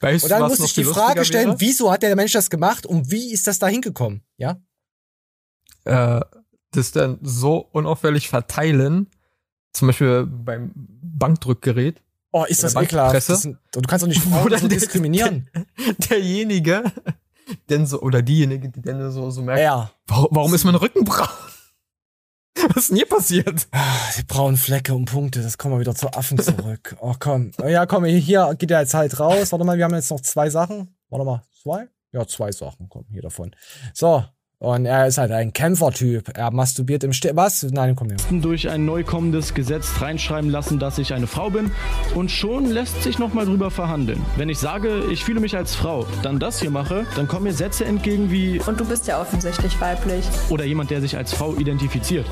[0.00, 1.60] Weißt und dann muss ich die Frage stellen, wäre?
[1.60, 4.22] wieso hat der Mensch das gemacht und wie ist das da hingekommen?
[4.36, 4.60] Ja?
[5.84, 6.20] äh,
[6.72, 9.10] das dann so unauffällig verteilen,
[9.72, 13.06] zum Beispiel beim Bankdrückgerät, Oh, ist das der ekelhaft.
[13.12, 13.32] Bankpresse?
[13.32, 15.48] Das sind, du kannst doch nicht Frauen so der- diskriminieren.
[16.10, 16.84] derjenige,
[17.70, 19.90] denn so, oder diejenige, die dann so, so merkt, Ja.
[20.06, 21.26] warum, warum ist mein Rücken braun?
[22.74, 23.68] Was ist denn hier passiert?
[23.72, 23.84] Ah,
[24.18, 26.96] Die braunen Flecke und Punkte, das kommen wir wieder zu Affen zurück.
[27.00, 27.52] Oh, komm.
[27.66, 29.52] Ja, komm, hier geht er jetzt halt raus.
[29.52, 30.96] Warte mal, wir haben jetzt noch zwei Sachen.
[31.10, 31.88] Warte mal, zwei?
[32.12, 33.54] Ja, zwei Sachen kommen hier davon.
[33.94, 34.24] So.
[34.60, 36.36] Und er ist halt ein Kämpfertyp.
[36.36, 37.62] Er masturbiert im Ste Was?
[37.70, 38.40] Nein, komm hier.
[38.40, 41.70] durch ein neu kommendes Gesetz reinschreiben lassen, dass ich eine Frau bin
[42.16, 44.20] und schon lässt sich nochmal drüber verhandeln.
[44.36, 47.52] Wenn ich sage, ich fühle mich als Frau, dann das hier mache, dann kommen mir
[47.52, 50.24] Sätze entgegen wie Und du bist ja offensichtlich weiblich.
[50.48, 52.26] oder jemand, der sich als Frau identifiziert.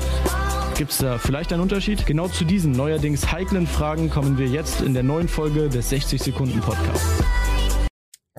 [0.75, 2.05] Gibt es da vielleicht einen Unterschied?
[2.05, 6.21] Genau zu diesen neuerdings heiklen Fragen kommen wir jetzt in der neuen Folge des 60
[6.21, 7.23] Sekunden Podcasts.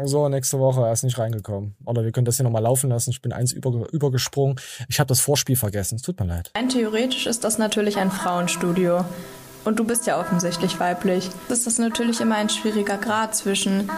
[0.05, 0.83] So, nächste Woche.
[0.83, 1.75] Er ist nicht reingekommen.
[1.85, 3.11] Oder wir können das hier nochmal laufen lassen.
[3.11, 4.61] Ich bin eins über, übergesprungen.
[4.89, 5.97] Ich habe das Vorspiel vergessen.
[5.97, 6.53] Es tut mir leid.
[6.57, 9.05] Rein theoretisch ist das natürlich ein Frauenstudio.
[9.65, 11.29] Und du bist ja offensichtlich weiblich.
[11.49, 13.91] Das ist natürlich immer ein schwieriger Grad zwischen,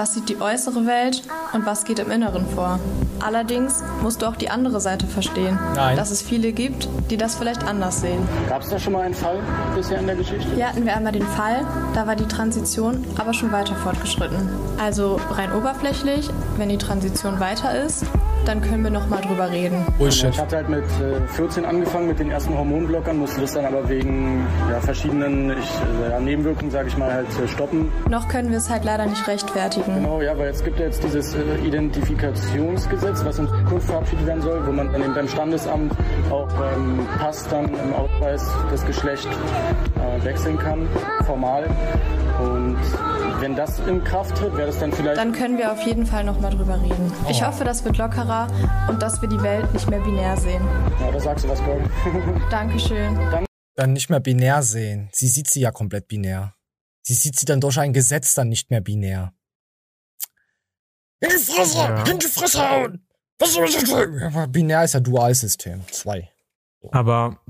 [0.00, 2.80] was sieht die äußere Welt und was geht im Inneren vor.
[3.22, 5.58] Allerdings musst du auch die andere Seite verstehen.
[5.74, 5.94] Nein.
[5.94, 8.26] Dass es viele gibt, die das vielleicht anders sehen.
[8.48, 9.40] Gab es da schon mal einen Fall
[9.76, 10.48] bisher in der Geschichte?
[10.54, 14.48] Hier hatten wir einmal den Fall, da war die Transition aber schon weiter fortgeschritten.
[14.82, 18.06] Also rein oberflächlich, wenn die Transition weiter ist,
[18.44, 19.84] dann können wir noch mal drüber reden.
[19.98, 20.30] Bullshit.
[20.30, 23.88] Ich hatte halt mit äh, 14 angefangen mit den ersten Hormonblockern, musste das dann aber
[23.88, 27.90] wegen ja, verschiedenen ich, äh, ja, Nebenwirkungen, sage ich mal, halt äh, stoppen.
[28.08, 29.94] Noch können wir es halt leider nicht rechtfertigen.
[29.94, 34.42] Genau, ja, weil jetzt gibt ja jetzt dieses äh, Identifikationsgesetz, was in Zukunft verabschiedet werden
[34.42, 35.92] soll, wo man dann eben beim Standesamt
[36.30, 40.88] auch beim Pass dann im Ausweis das Geschlecht äh, wechseln kann,
[41.26, 41.64] formal.
[42.40, 42.78] Und
[43.40, 46.24] wenn das in Kraft tritt, wäre das dann vielleicht Dann können wir auf jeden Fall
[46.24, 47.12] noch mal drüber reden.
[47.28, 48.48] Ich hoffe, das wird lockerer
[48.88, 50.62] und dass wir die Welt nicht mehr binär sehen.
[51.00, 51.90] Ja, da sagst du was, Gordon.
[52.50, 53.18] Dankeschön.
[53.76, 55.08] Dann nicht mehr binär sehen.
[55.12, 56.54] Sie sieht sie ja komplett binär.
[57.02, 59.32] Sie sieht sie dann durch ein Gesetz dann nicht mehr binär.
[61.20, 61.78] In die Fresse!
[61.78, 62.02] Ja.
[62.04, 63.06] In die Fresse hauen!
[63.38, 65.82] Was soll ich denn binär ist ja Dualsystem.
[65.90, 66.30] Zwei.
[66.92, 67.40] Aber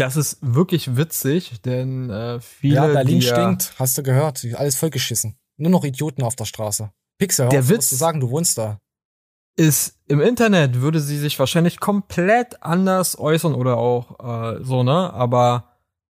[0.00, 2.74] das ist wirklich witzig, denn äh, viele.
[2.76, 3.72] ja, Berlin stinkt.
[3.78, 4.44] Hast du gehört?
[4.54, 5.36] Alles vollgeschissen.
[5.56, 6.90] Nur noch Idioten auf der Straße.
[7.18, 8.78] Pixel, Der Witz- zu sagen, du wohnst da.
[9.56, 14.18] ist im Internet würde sie sich wahrscheinlich komplett anders äußern oder auch
[14.58, 15.12] äh, so, ne?
[15.12, 15.64] Aber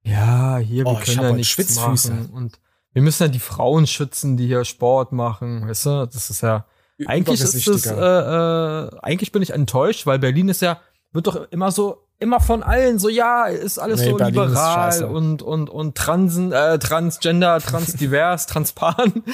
[0.04, 2.12] ja, hier, Oh, wir können ja nichts Schwitzfüße.
[2.12, 2.30] machen.
[2.32, 2.60] Und
[2.92, 6.06] wir müssen ja die Frauen schützen, die hier Sport machen, weißt du?
[6.06, 6.64] Das ist ja.
[7.06, 10.80] Eigentlich ist es, äh, äh, eigentlich bin ich enttäuscht, weil Berlin ist ja,
[11.12, 15.04] wird doch immer so, immer von allen so, ja, ist alles Nee, so Berlin liberal
[15.04, 19.24] und, und, und transen, äh, transgender, transdivers, transpan.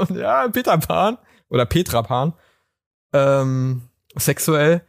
[0.00, 1.16] und ja, Peter Pan
[1.48, 2.34] oder Petra Pan,
[3.14, 4.82] ähm, sexuell,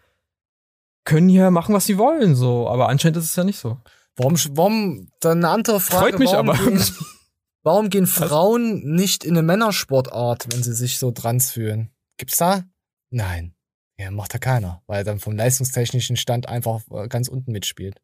[1.05, 2.67] können hier machen, was sie wollen, so.
[2.67, 3.77] Aber anscheinend ist es ja nicht so.
[4.17, 6.09] Warum, warum, dann eine andere Frage.
[6.09, 6.57] Freut mich warum aber.
[6.57, 6.83] Gehen,
[7.63, 11.91] warum gehen Frauen nicht in eine Männersportart, wenn sie sich so trans fühlen?
[12.17, 12.63] Gibt's da?
[13.11, 13.55] Nein.
[13.99, 18.01] Ja, macht da keiner, weil er dann vom leistungstechnischen Stand einfach äh, ganz unten mitspielt.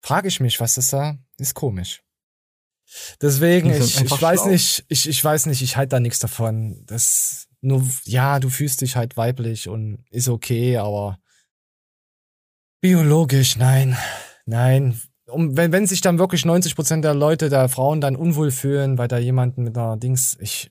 [0.00, 1.18] Frage ich mich, was ist da?
[1.36, 2.04] Ist komisch.
[3.20, 4.50] Deswegen, ich, ich weiß schlau.
[4.52, 6.80] nicht, ich, ich weiß nicht, ich halte da nichts davon.
[6.86, 11.18] Das nur, ja, du fühlst dich halt weiblich und ist okay, aber
[12.80, 13.98] biologisch, nein,
[14.46, 15.00] nein.
[15.26, 18.96] Um, wenn, wenn sich dann wirklich 90 Prozent der Leute, der Frauen dann unwohl fühlen,
[18.96, 20.70] weil da jemanden mit einer Dings, ich,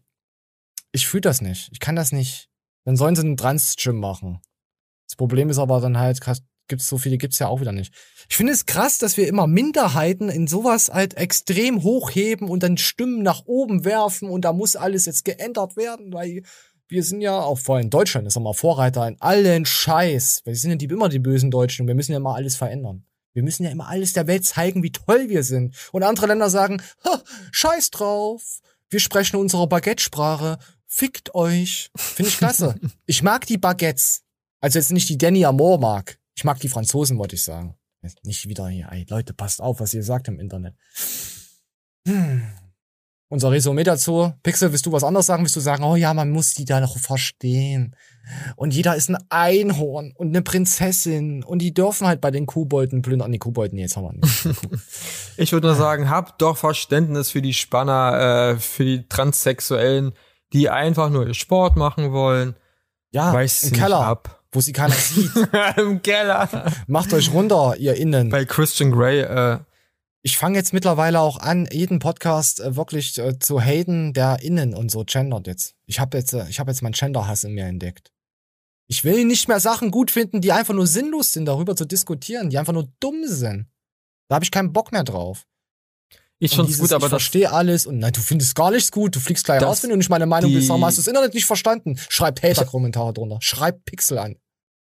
[0.93, 1.69] ich fühle das nicht.
[1.73, 2.46] Ich kann das nicht.
[2.87, 4.39] Dann sollen sie einen Trans-Gym machen.
[5.09, 6.21] Das Problem ist aber dann halt,
[6.69, 7.93] gibt's so viele, gibt's ja auch wieder nicht.
[8.29, 12.77] Ich finde es krass, dass wir immer Minderheiten in sowas halt extrem hochheben und dann
[12.77, 16.43] Stimmen nach oben werfen und da muss alles jetzt geändert werden, weil
[16.87, 20.43] wir sind ja auch vor allem in Deutschland, ist ja mal Vorreiter in allen Scheiß.
[20.45, 23.03] Wir sind ja die, immer die bösen Deutschen und wir müssen ja immer alles verändern.
[23.33, 25.75] Wir müssen ja immer alles der Welt zeigen, wie toll wir sind.
[25.91, 27.21] Und andere Länder sagen, ha,
[27.51, 28.61] scheiß drauf.
[28.89, 30.57] Wir sprechen unsere Baguette-Sprache.
[30.87, 31.91] Fickt euch.
[31.95, 32.75] Finde ich klasse.
[33.05, 34.23] ich mag die Baguettes.
[34.59, 36.17] Also jetzt nicht die Danny Amor mag.
[36.35, 37.75] Ich mag die Franzosen, wollte ich sagen.
[38.23, 40.75] Nicht wieder hier, ey, Leute, passt auf, was ihr sagt im Internet.
[42.07, 42.43] Hm.
[43.29, 44.33] Unser Resümee dazu.
[44.41, 45.43] Pixel, willst du was anderes sagen?
[45.43, 47.93] Willst du sagen, oh ja, man muss die da noch verstehen.
[48.55, 51.43] Und jeder ist ein Einhorn und eine Prinzessin.
[51.43, 53.33] Und die dürfen halt bei den Kobolden plündern.
[53.33, 54.61] Die Kobolden, jetzt haben wir nicht.
[55.39, 60.13] Ich würde nur sagen, habt doch Verständnis für die Spanner, äh, für die Transsexuellen.
[60.53, 62.55] Die einfach nur ihr Sport machen wollen.
[63.11, 64.43] Ja, Weiß im Keller, ab.
[64.51, 65.31] wo sie keiner sieht.
[65.77, 66.71] Im Keller.
[66.87, 68.29] Macht euch runter, ihr Innen.
[68.29, 69.59] Bei Christian Grey, äh,
[70.23, 74.73] Ich fange jetzt mittlerweile auch an, jeden Podcast äh, wirklich äh, zu haten, der innen
[74.73, 75.75] und so gendert jetzt.
[75.85, 78.11] Ich habe jetzt, äh, ich habe jetzt meinen Genderhass in mir entdeckt.
[78.87, 82.49] Ich will nicht mehr Sachen gut finden, die einfach nur sinnlos sind, darüber zu diskutieren,
[82.49, 83.67] die einfach nur dumm sind.
[84.29, 85.45] Da habe ich keinen Bock mehr drauf.
[86.39, 89.19] Ich dieses, gut, aber ich verstehe alles und nein, du findest gar nichts gut, du
[89.19, 90.69] fliegst gleich raus, wenn du nicht meine Meinung bist.
[90.69, 91.97] Mal, hast du das Internet nicht verstanden?
[92.09, 93.37] Schreib Hater-Kommentare drunter.
[93.41, 94.35] Schreib Pixel an.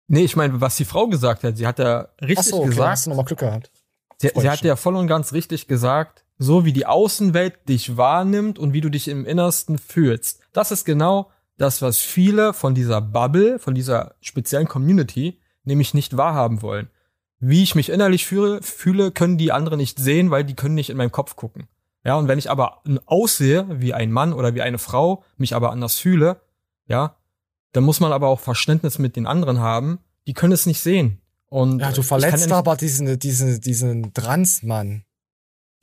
[0.09, 2.91] nee, ich meine, was die Frau gesagt hat, sie hat ja richtig Achso, okay, gesagt,
[2.91, 3.71] hast du nochmal Glück gehabt.
[4.19, 8.59] Sie, sie hat ja voll und ganz richtig gesagt, so wie die Außenwelt dich wahrnimmt
[8.59, 10.41] und wie du dich im Innersten fühlst.
[10.53, 16.17] Das ist genau das, was viele von dieser Bubble, von dieser speziellen Community, nämlich nicht
[16.17, 16.91] wahrhaben wollen.
[17.39, 20.91] Wie ich mich innerlich fühle, fühle, können die anderen nicht sehen, weil die können nicht
[20.91, 21.69] in meinen Kopf gucken.
[22.05, 25.71] Ja, und wenn ich aber aussehe wie ein Mann oder wie eine Frau, mich aber
[25.73, 26.41] anders fühle,
[26.87, 27.17] ja,
[27.73, 29.99] dann muss man aber auch Verständnis mit den anderen haben.
[30.27, 31.21] Die können es nicht sehen.
[31.49, 35.05] Und Ja, du ich verletzt ja aber diesen, diesen, diesen Transmann.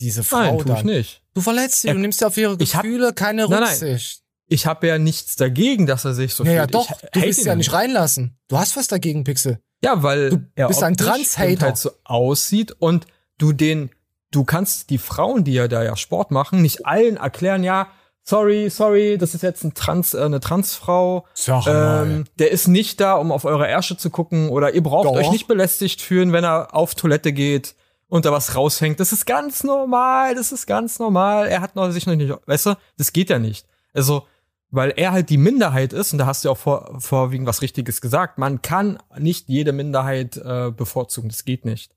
[0.02, 0.86] Diese Frau Nein, tu ich dann.
[0.88, 1.24] nicht.
[1.34, 3.64] Du verletzt sie, du nimmst ja auf ihre Ich hab- Gefühle keine Nein, nein.
[3.70, 4.22] Rücksicht.
[4.48, 6.74] Ich habe ja nichts dagegen, dass er sich so Naja, fühlt.
[6.76, 8.38] doch, ich du willst ihn ja nicht reinlassen.
[8.50, 9.60] Du hast was dagegen, Pixel.
[9.84, 11.66] Ja, weil Du er bist ein Trans-Hater.
[11.68, 13.06] halt so aussieht und
[13.38, 13.90] du den,
[14.32, 17.88] du kannst die Frauen, die ja da ja Sport machen, nicht allen erklären, ja,
[18.24, 21.26] sorry, sorry, das ist jetzt ein Trans, äh, eine Transfrau.
[21.34, 22.04] Sag mal.
[22.06, 25.14] Ähm, der ist nicht da, um auf eure Ärsche zu gucken oder ihr braucht Doch.
[25.16, 27.76] euch nicht belästigt fühlen, wenn er auf Toilette geht
[28.08, 29.00] und da was raushängt.
[29.02, 31.48] Das ist ganz normal, das ist ganz normal.
[31.48, 33.66] Er hat noch sich noch nicht, weißt du, das geht ja nicht.
[33.94, 34.26] Also,
[34.74, 37.62] weil er halt die Minderheit ist, und da hast du ja auch vor, vorwiegend was
[37.62, 41.92] Richtiges gesagt, man kann nicht jede Minderheit äh, bevorzugen, das geht nicht.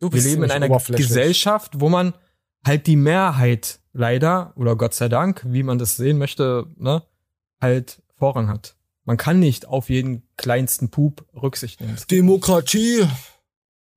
[0.00, 0.68] Du Wir bist leben in einer.
[0.68, 2.14] Gesellschaft, wo man
[2.66, 7.04] halt die Mehrheit leider, oder Gott sei Dank, wie man das sehen möchte, ne,
[7.60, 8.74] halt Vorrang hat.
[9.04, 11.96] Man kann nicht auf jeden kleinsten Pup Rücksicht nehmen.
[12.10, 13.06] Demokratie.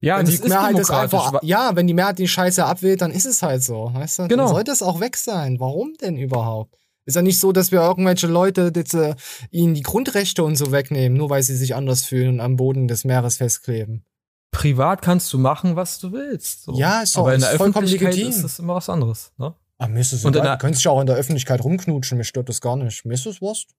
[0.02, 3.26] Ja, wenn die Mehrheit ist einfach, ja, wenn die Mehrheit die Scheiße abwählt, dann ist
[3.26, 4.28] es halt so, weißt du?
[4.28, 4.44] Genau.
[4.44, 5.60] Dann sollte es auch weg sein.
[5.60, 6.78] Warum denn überhaupt?
[7.06, 9.16] Ist ja nicht so, dass wir irgendwelche Leute jetzt, äh,
[9.52, 12.88] ihnen die Grundrechte und so wegnehmen, nur weil sie sich anders fühlen und am Boden
[12.88, 14.06] des Meeres festkleben.
[14.52, 16.64] Privat kannst du machen, was du willst.
[16.64, 16.78] So.
[16.78, 18.30] Ja, ist doch- Aber in der Öffentlichkeit legitim.
[18.30, 19.34] ist das immer was anderes.
[19.38, 19.54] Ne?
[19.80, 22.78] Ah, es Und Du könntest ja auch in der Öffentlichkeit rumknutschen, mir stört das gar
[22.78, 23.04] nicht.
[23.06, 23.72] Das Wurst.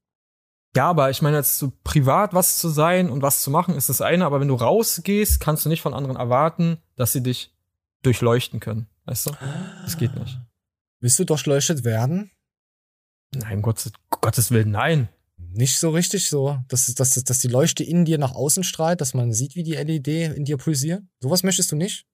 [0.76, 3.88] Ja, aber ich meine, jetzt so privat was zu sein und was zu machen, ist
[3.88, 4.26] das eine.
[4.26, 7.54] Aber wenn du rausgehst, kannst du nicht von anderen erwarten, dass sie dich
[8.02, 8.88] durchleuchten können.
[9.04, 9.30] Weißt du?
[9.84, 10.38] Das geht nicht.
[11.00, 12.30] Willst du durchleuchtet werden?
[13.36, 15.08] Nein, Gottes, Gottes Willen, nein.
[15.52, 19.14] Nicht so richtig so, dass, dass, dass die Leuchte in dir nach außen strahlt, dass
[19.14, 21.02] man sieht, wie die LED in dir pulsiert.
[21.20, 22.06] Sowas möchtest du nicht?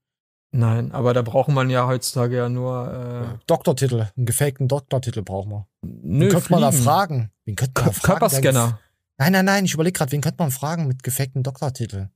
[0.52, 3.36] Nein, aber da braucht man ja heutzutage ja nur.
[3.38, 5.66] Äh, Doktortitel, einen gefakten Doktortitel brauchen wir.
[5.82, 7.30] nö, wen könnte man da fragen?
[7.44, 8.18] Wen könnte man fragen?
[8.18, 8.80] Körperscanner.
[9.18, 12.08] Nein, nein, nein, ich überlege gerade, wen könnte man fragen mit gefakten Doktortitel?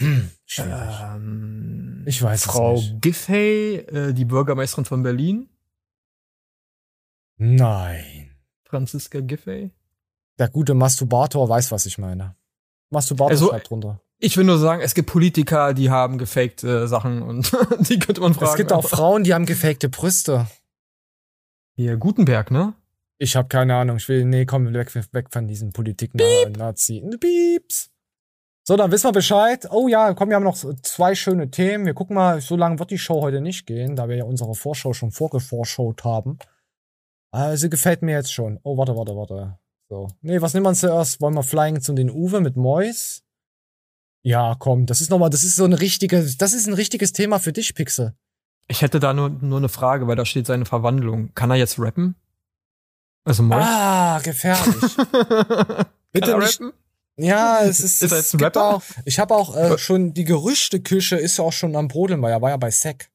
[0.00, 0.70] Hm, schwierig.
[1.02, 3.02] Ähm, Ich weiß es Frau nicht.
[3.02, 5.48] Giffey, äh, die Bürgermeisterin von Berlin,
[7.42, 8.36] Nein.
[8.64, 9.70] Franziska Giffey.
[10.38, 12.36] Der gute Masturbator weiß, was ich meine.
[12.90, 14.00] Masturbator Also, schreibt drunter.
[14.18, 17.50] Ich will nur sagen, es gibt Politiker, die haben gefakte Sachen und
[17.88, 18.50] die könnte man fragen.
[18.50, 20.48] Es gibt auch Frauen, die haben gefakte Brüste.
[21.76, 22.74] Hier, Gutenberg, ne?
[23.16, 23.96] Ich habe keine Ahnung.
[23.96, 27.02] Ich will, nee, komm, weg, weg von diesem Politik-Nazi.
[27.18, 27.90] Pieps.
[28.64, 29.66] So, dann wissen wir Bescheid.
[29.70, 31.86] Oh ja, komm, wir haben noch zwei schöne Themen.
[31.86, 34.54] Wir gucken mal, so lange wird die Show heute nicht gehen, da wir ja unsere
[34.54, 36.38] Vorschau schon vorgevorschaut haben.
[37.32, 38.58] Also gefällt mir jetzt schon.
[38.62, 39.58] Oh, warte, warte, warte.
[39.88, 40.08] So.
[40.20, 41.20] Nee, was nehmen wir zuerst?
[41.20, 43.22] Wollen wir Flying zu den Uwe mit Mois?
[44.22, 47.38] Ja, komm, das ist nochmal, das ist so eine richtige, das ist ein richtiges Thema
[47.38, 48.14] für dich, Pixel.
[48.68, 51.34] Ich hätte da nur, nur eine Frage, weil da steht seine Verwandlung.
[51.34, 52.14] Kann er jetzt rappen?
[53.24, 53.64] Also Mois?
[53.66, 54.96] Ah, gefährlich.
[56.12, 56.72] Bitte nicht, rappen?
[57.16, 58.76] Ja, es ist, Ist er es jetzt ein gibt Rapper?
[58.76, 62.32] auch, ich habe auch äh, schon, die Gerüchteküche ist ja auch schon am Brodeln, weil
[62.32, 63.10] er war ja bei Sec.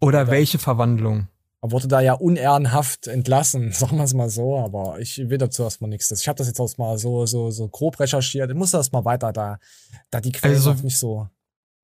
[0.00, 1.28] Oder welche Verwandlung?
[1.62, 5.62] Er wurde da ja unehrenhaft entlassen, sagen wir es mal so, aber ich will dazu
[5.62, 6.10] erstmal nichts.
[6.10, 8.50] Ich habe das jetzt erstmal so, so, so grob recherchiert.
[8.50, 9.58] Ich muss das mal weiter da,
[10.10, 11.28] da die Quellen Also- nicht so.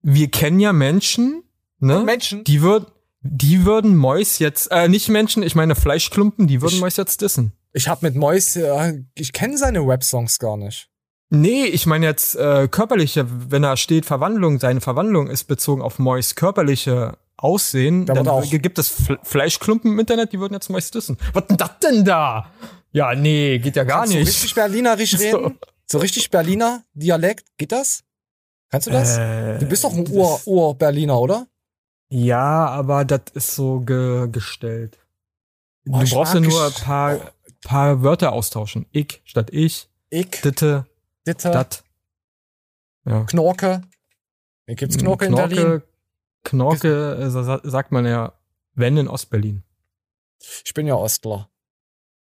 [0.03, 1.43] Wir kennen ja Menschen,
[1.81, 2.01] ne?
[2.05, 2.45] Menschen?
[2.45, 2.87] Die würden,
[3.23, 7.21] die würden Mois jetzt, äh, nicht Menschen, ich meine Fleischklumpen, die würden Ich- Mois jetzt
[7.23, 7.53] dissen.
[7.73, 10.89] Ich habe mit Mois, äh, ich kenne seine Rap-Songs gar nicht.
[11.29, 15.99] Nee, ich meine jetzt äh, körperliche, wenn da steht Verwandlung, seine Verwandlung ist bezogen auf
[15.99, 20.71] Mois körperliche Aussehen, Da dann auch- gibt es Fle Fleischklumpen im Internet, die würden jetzt
[20.71, 21.19] Mois dissen.
[21.35, 22.51] Was denn das denn da?
[22.93, 24.27] Ja, nee, geht ja gar Kannst nicht.
[24.29, 25.19] richtig Berlinerisch So.
[25.39, 25.59] reden?
[25.87, 28.03] So richtig Berliner Dialekt, geht das?
[28.71, 29.19] Kannst du das?
[29.19, 31.47] Äh, du bist doch ein das- Ur- Ur-Berliner, oder?
[32.09, 34.99] Ja, aber das ist so ge gestellt.
[35.89, 37.33] Oh, du brauchst ja nur ein paar,
[37.65, 38.87] paar Wörter austauschen.
[38.93, 40.87] Ich statt ich, Ich, ditte,
[41.27, 41.85] Ditte, dat.
[43.05, 43.25] Ja.
[43.25, 43.83] Knorke.
[44.67, 45.83] Hier gibt's Knorke, in Berlin.
[46.47, 48.33] Knorke äh, sa- sa- sagt man ja,
[48.75, 49.63] wenn in Ostberlin.
[50.65, 51.49] Ich bin ja Ostler.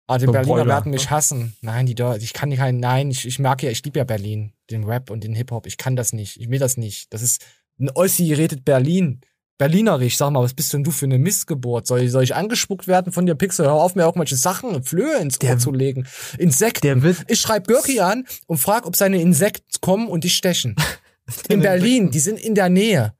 [0.07, 1.55] Ah, die So Berliner Broiler, werden mich hassen.
[1.61, 4.03] Nein, die Deu- ich kann nicht kein, nein, ich, ich mag ja, ich liebe ja
[4.05, 5.65] Berlin, den Rap und den Hip-Hop.
[5.67, 6.39] Ich kann das nicht.
[6.39, 7.13] Ich will das nicht.
[7.13, 7.45] Das ist,
[7.79, 9.21] ein Ossi redet Berlin.
[9.57, 11.85] Berlinerisch, sag mal, was bist denn du für eine Missgeburt?
[11.87, 13.65] Soll, ich- soll ich angespuckt werden von dir, Pixel?
[13.67, 16.07] Hör auf, mir irgendwelche Sachen, Flöhe ins Ohr Der- zu legen.
[16.39, 16.81] Insekten.
[16.87, 20.75] Der wird Ich schreibe Görki an und frag, ob seine Insekten kommen und dich stechen.
[21.47, 23.13] In Berlin, die sind in der Nähe.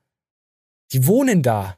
[0.92, 1.78] Die wohnen da.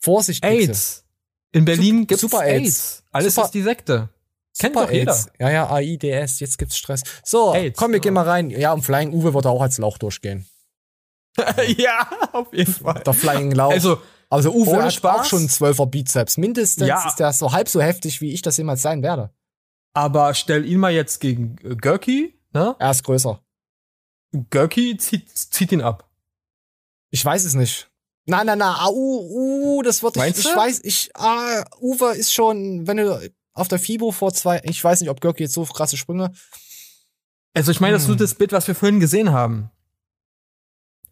[0.00, 0.44] Vorsicht.
[0.44, 1.04] AIDS.
[1.52, 2.64] In Berlin gibt's Super AIDS.
[2.66, 3.04] AIDS.
[3.12, 4.08] Alles Super- ist die Sekte.
[4.58, 5.12] Kennt Super doch jeder.
[5.12, 5.28] AIDS.
[5.38, 7.02] Ja, ja, AIDS, jetzt gibt's Stress.
[7.24, 8.50] So, AIDS, komm, wir gehen mal rein.
[8.50, 10.46] Ja, und Flying Uwe wird auch als Lauch durchgehen.
[11.78, 13.02] ja, auf jeden Fall.
[13.04, 13.72] Der Flying Lauch.
[13.72, 15.20] Also, also Uwe hat Spaß.
[15.20, 16.36] auch schon einen 12er Bizeps.
[16.36, 17.06] Mindestens Ja.
[17.08, 19.30] ist der so halb so heftig, wie ich das jemals sein werde.
[19.94, 22.76] aber stell ihn mal jetzt gegen äh, Görki, ne?
[22.78, 23.42] Er ist größer.
[24.50, 26.08] Görki zieht, zieht ihn ab.
[27.10, 27.90] Ich weiß es nicht.
[28.26, 28.74] Nein, nein, nein.
[28.76, 30.56] Ah, uh, das wird ich, Meinst ich du?
[30.56, 35.00] weiß, ich, ah, Uwe ist schon, wenn du auf der FIBO vor zwei, ich weiß
[35.00, 36.32] nicht, ob Görki jetzt so krasse Sprünge.
[37.54, 38.14] Also ich meine, das ist Hm.
[38.16, 39.70] nur das Bild, was wir vorhin gesehen haben.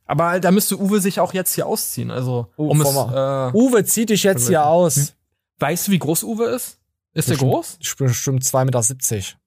[0.07, 2.11] Aber da müsste Uwe sich auch jetzt hier ausziehen.
[2.11, 5.15] Also, Oh, um es, äh, Uwe, zieh dich jetzt hier aus.
[5.59, 6.79] weißt du, wie groß Uwe ist?
[7.13, 7.77] Ist der Bestimmt- groß?
[7.81, 9.39] Ich bin bestimmt 2,70 Meter.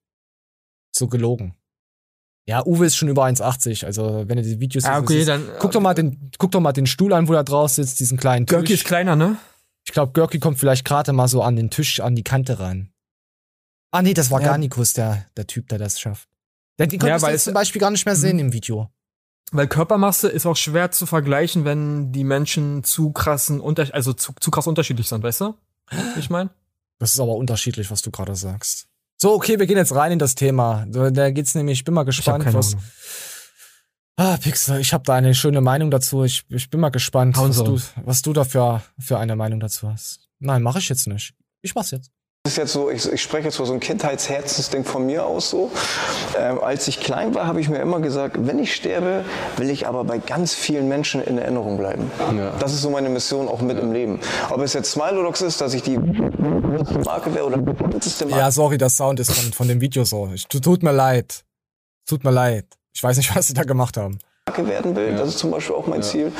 [0.91, 1.55] So gelogen.
[2.45, 3.85] Ja, Uwe ist schon über 1,80.
[3.85, 5.47] Also, wenn du die Videos Ah, okay, siehst, dann.
[5.59, 8.17] guck doch mal den, guck doch mal den Stuhl an, wo er drauf sitzt, diesen
[8.17, 8.55] kleinen Tisch.
[8.57, 9.37] Görki ist kleiner, ne?
[9.85, 12.89] ich glaube, Görki kommt vielleicht gerade mal so an den Tisch, an die Kante ran.
[13.91, 14.47] Ah, nee, das war Ja.
[14.47, 16.27] Garnikus, der, der Typ, der das schafft.
[16.79, 18.39] Den, den konntest weil du zum Beispiel gar nicht mehr sehen Mhm.
[18.47, 18.89] im Video.
[19.51, 24.49] Weil Körpermasse ist auch schwer zu vergleichen, wenn die Menschen zu krassen, also zu, zu
[24.51, 25.53] krass unterschiedlich sind, weißt du?
[26.17, 26.49] Ich meine.
[26.99, 28.87] Das ist aber unterschiedlich, was du gerade sagst.
[29.23, 30.85] So, okay, wir gehen jetzt rein in das Thema.
[30.85, 32.73] Da geht's nämlich, ich bin mal gespannt, was.
[32.73, 32.85] Ahnung.
[34.17, 36.25] Ah, Pixel, ich habe da eine schöne Meinung dazu.
[36.25, 39.89] Ich, ich bin mal gespannt, was du, was du da für, für eine Meinung dazu
[39.89, 40.27] hast.
[40.39, 41.33] Nein, mache ich jetzt nicht.
[41.61, 42.11] Ich mach's jetzt.
[42.45, 45.71] Das ist jetzt so, ich, ich spreche jetzt so ein Kindheitsherzensding von mir aus so.
[46.37, 49.23] Ähm, als ich klein war, habe ich mir immer gesagt, wenn ich sterbe,
[49.55, 52.11] will ich aber bei ganz vielen Menschen in Erinnerung bleiben.
[52.59, 54.19] Das ist so meine Mission auch mit im Leben.
[54.49, 57.59] Ob es jetzt Smilodox ist, dass ich die Marke wäre oder.
[58.29, 60.29] Ja, sorry, der Sound ist von, von dem Video so.
[60.33, 61.45] Ich, tu- tut mir leid.
[62.05, 62.65] Tut mir leid.
[62.93, 64.19] Ich weiß nicht, was sie da gemacht haben.
[64.49, 66.33] Marke werden will, das ist zum Beispiel auch mein Ziel.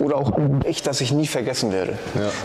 [0.00, 0.32] Oder auch
[0.64, 1.98] echt, dass ich nie vergessen werde.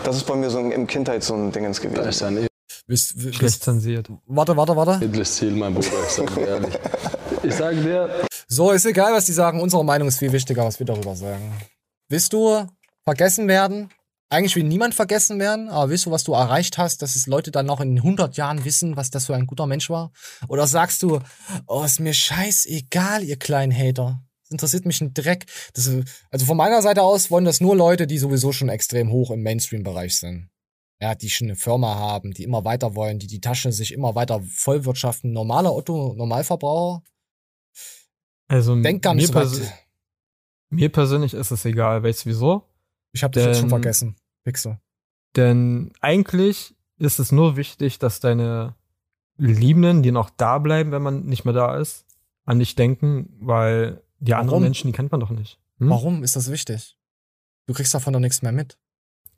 [0.03, 2.49] Das ist bei mir so im Kindheit so ein Dingens gewesen.
[2.87, 4.09] Wisst- wisst- Schlecht zensiert.
[4.25, 5.05] Warte, warte, warte.
[5.05, 6.73] edles Ziel, mein Bruder, ich sag dir ehrlich.
[7.43, 9.59] Ich sage dir, So, ist egal, was die sagen.
[9.59, 11.53] Unsere Meinung ist viel wichtiger, was wir darüber sagen.
[12.09, 12.65] Willst du
[13.03, 13.89] vergessen werden?
[14.29, 17.51] Eigentlich will niemand vergessen werden, aber willst du, was du erreicht hast, dass es Leute
[17.51, 20.11] dann noch in 100 Jahren wissen, was das für ein guter Mensch war?
[20.49, 21.19] Oder sagst du,
[21.67, 24.21] oh, ist mir scheißegal, ihr kleinen Hater.
[24.43, 25.45] Das interessiert mich ein Dreck.
[25.73, 25.89] Das,
[26.31, 29.43] also von meiner Seite aus wollen das nur Leute, die sowieso schon extrem hoch im
[29.43, 30.49] Mainstream-Bereich sind.
[30.99, 34.15] Ja, die schon eine Firma haben, die immer weiter wollen, die die Tasche sich immer
[34.15, 35.31] weiter vollwirtschaften.
[35.31, 37.03] Normaler Otto, Normalverbraucher,
[38.47, 39.73] Also Denk gar nicht mir, so weit.
[40.69, 42.63] mir persönlich ist es egal, weißt du wieso?
[43.11, 44.15] Ich habe dich jetzt schon vergessen.
[44.43, 44.79] Pixel.
[45.35, 48.75] Denn eigentlich ist es nur wichtig, dass deine
[49.37, 52.05] Liebenden, die noch da bleiben, wenn man nicht mehr da ist,
[52.45, 54.63] an dich denken, weil die anderen Warum?
[54.63, 55.59] Menschen, die kennt man doch nicht.
[55.77, 55.89] Hm?
[55.89, 56.97] Warum ist das wichtig?
[57.67, 58.79] Du kriegst davon doch nichts mehr mit.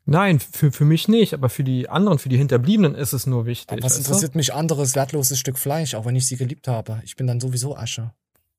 [0.10, 3.45] Nein, für, für mich nicht, aber für die anderen, für die Hinterbliebenen ist es nur
[3.45, 3.72] wichtig.
[3.72, 4.10] Aber was weißt du?
[4.12, 7.02] interessiert mich anderes wertloses Stück Fleisch, auch wenn ich sie geliebt habe?
[7.06, 8.12] Ich bin dann sowieso Asche.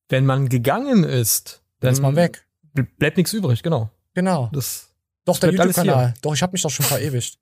[0.08, 2.46] Wenn man gegangen ist, Dann dann ist man weg.
[2.74, 3.90] bl- bleibt nichts übrig, genau.
[4.14, 4.50] Genau.
[4.52, 4.88] Das
[5.24, 6.14] Doch, der bleibt alles YouTube-Kanal.
[6.22, 7.38] Doch, ich habe mich doch schon verewigt.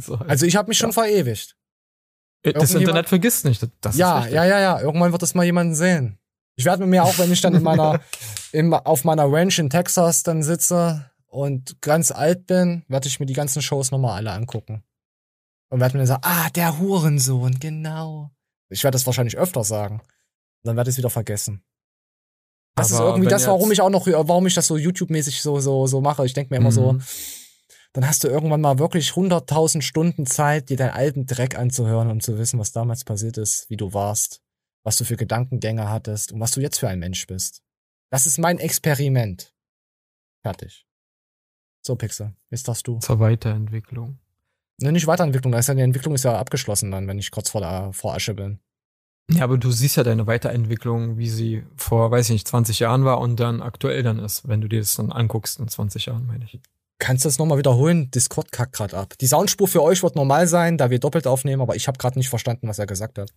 [0.00, 0.30] so halt.
[0.30, 1.56] Also ich habe mich schon verewigt.
[2.42, 3.66] das irgendjemand- Internet vergisst nicht.
[3.80, 4.80] Das ja, ja, ja, ja.
[4.80, 6.18] Irgendwann wird das mal jemanden sehen.
[6.56, 8.00] Ich werde mir auch, wenn ich dann in meiner,
[8.52, 13.26] im, auf meiner Ranch in Texas dann sitze und ganz alt bin, werde ich mir
[13.26, 14.84] die ganzen Shows nochmal alle angucken.
[15.70, 18.30] Und werde mir dann sagen, ah, der Hurensohn, genau.
[18.68, 20.00] Ich werde das wahrscheinlich öfter sagen.
[20.00, 21.64] Und dann werde ich es wieder vergessen.
[22.76, 25.42] Das ist Aber irgendwie wenn das, warum ich auch noch, warum ich das so YouTube-mäßig
[25.42, 26.24] so, so, so mache.
[26.26, 27.02] Ich denke mir immer so, Mhm.
[27.92, 32.20] dann hast du irgendwann mal wirklich 100.000 Stunden Zeit, dir deinen alten Dreck anzuhören, um
[32.20, 34.40] zu wissen, was damals passiert ist, wie du warst,
[34.84, 37.62] was du für Gedankengänge hattest und was du jetzt für ein Mensch bist.
[38.10, 39.52] Das ist mein Experiment.
[40.42, 40.86] Fertig.
[41.86, 42.98] So, Pixel, jetzt darfst du.
[42.98, 44.18] Zur Weiterentwicklung.
[44.80, 47.50] Ne, nicht Weiterentwicklung, da ist ja die Entwicklung ist ja abgeschlossen dann, wenn ich kurz
[47.50, 48.58] vor der vor Asche bin.
[49.30, 53.04] Ja, aber du siehst ja deine Weiterentwicklung, wie sie vor, weiß ich nicht, 20 Jahren
[53.04, 56.26] war und dann aktuell dann ist, wenn du dir das dann anguckst in 20 Jahren,
[56.26, 56.60] meine ich.
[56.98, 58.10] Kannst du das nochmal wiederholen?
[58.10, 59.14] Discord kackt grad ab.
[59.20, 62.18] Die Soundspur für euch wird normal sein, da wir doppelt aufnehmen, aber ich habe gerade
[62.18, 63.30] nicht verstanden, was er gesagt hat.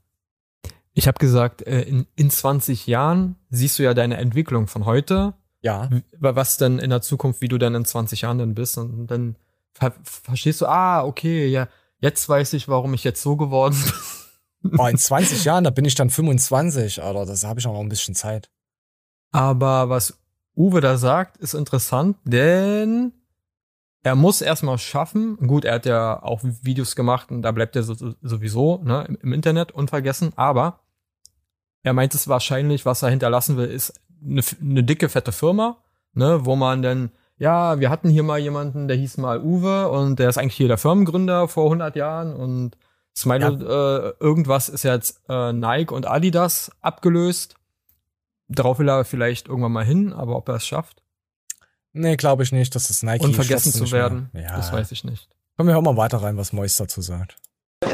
[0.94, 5.36] Ich habe gesagt, äh, in, in 20 Jahren siehst du ja deine Entwicklung von heute.
[5.68, 5.90] Ja.
[6.20, 8.78] Was denn in der Zukunft, wie du dann in 20 Jahren dann bist.
[8.78, 9.36] Und dann
[9.74, 11.68] ver verstehst du, ah, okay, ja,
[12.00, 13.94] jetzt weiß ich, warum ich jetzt so geworden bin.
[14.80, 17.26] Oh, in 20 Jahren, da bin ich dann 25, Alter.
[17.26, 18.50] Das habe ich auch noch ein bisschen Zeit.
[19.32, 20.18] Aber was
[20.58, 23.14] Uwe da sagt, ist interessant, denn
[24.04, 25.38] er muss erstmal schaffen.
[25.38, 29.72] Gut, er hat ja auch Videos gemacht und da bleibt er sowieso ne, im Internet
[29.72, 30.34] unvergessen.
[30.36, 30.82] Aber
[31.84, 35.78] er meint es wahrscheinlich, was er hinterlassen will, ist eine, eine dicke, fette Firma,
[36.14, 40.20] ne, wo man dann, ja, wir hatten hier mal jemanden, der hieß mal Uwe und
[40.20, 42.78] der ist eigentlich hier der Firmengründer vor 100 Jahren und
[43.16, 44.10] Smile ja.
[44.10, 47.56] äh, irgendwas ist jetzt äh, Nike und Adidas abgelöst.
[48.48, 51.02] Darauf will er vielleicht irgendwann mal hin, aber ob er es schafft?
[51.94, 54.56] Nee, glaube ich nicht, dass das Nike Unvergessen zu werden, ja.
[54.56, 55.30] das weiß ich nicht.
[55.58, 57.38] Kommen wir auch mal weiter rein, was Mois dazu sagt.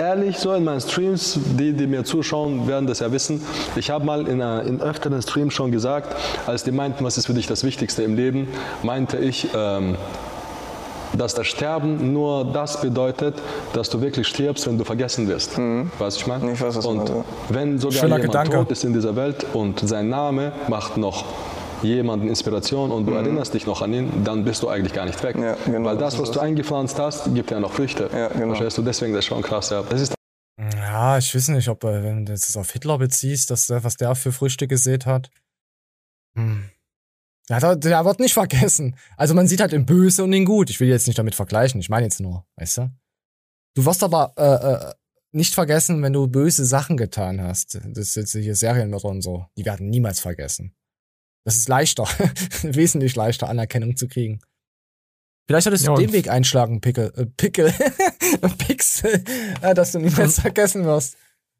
[0.03, 3.41] Ehrlich, so in meinen Streams, die, die mir zuschauen, werden das ja wissen.
[3.77, 6.13] Ich habe mal in, einer, in öfteren Streams schon gesagt,
[6.45, 8.49] als die meinten, was ist für dich das Wichtigste im Leben,
[8.83, 9.95] meinte ich, ähm,
[11.17, 13.35] dass das Sterben nur das bedeutet,
[13.71, 15.57] dass du wirklich stirbst, wenn du vergessen wirst.
[15.57, 15.89] Mhm.
[15.97, 16.51] Weißt du, ich meine?
[16.51, 17.23] Ich weiß, was und also.
[17.47, 18.57] wenn sogar Schöner jemand Gedanke.
[18.57, 21.23] tot ist in dieser Welt und sein Name macht noch
[21.89, 23.17] jemanden Inspiration und du mhm.
[23.17, 25.35] erinnerst dich noch an ihn, dann bist du eigentlich gar nicht weg.
[25.37, 28.09] Ja, genau, Weil das, was du eingepflanzt hast, gibt ja noch Früchte.
[28.13, 28.47] Ja, genau.
[28.47, 28.81] Verstehst du?
[28.81, 29.69] Deswegen das ist schon krass.
[29.69, 29.83] Ja.
[29.83, 30.13] Das ist
[30.59, 34.15] ja, ich weiß nicht, ob äh, wenn du das auf Hitler beziehst, dass, was der
[34.15, 35.31] für Früchte gesät hat.
[36.35, 36.69] Hm.
[37.49, 38.95] Ja, der, der wird nicht vergessen.
[39.17, 40.69] Also man sieht halt den Böse und den Gut.
[40.69, 41.81] Ich will jetzt nicht damit vergleichen.
[41.81, 42.91] Ich meine jetzt nur, weißt du?
[43.75, 44.93] Du wirst aber äh, äh,
[45.31, 47.75] nicht vergessen, wenn du böse Sachen getan hast.
[47.75, 49.47] Das ist jetzt hier Serienmörder und so.
[49.57, 50.75] Die werden niemals vergessen.
[51.45, 52.03] Das ist leichter,
[52.63, 54.39] wesentlich leichter Anerkennung zu kriegen.
[55.45, 57.73] Vielleicht solltest du ja, den Weg einschlagen, Pickel, äh, Pickel,
[58.57, 59.23] Pixel,
[59.61, 61.17] äh, dass du niemals vergessen wirst.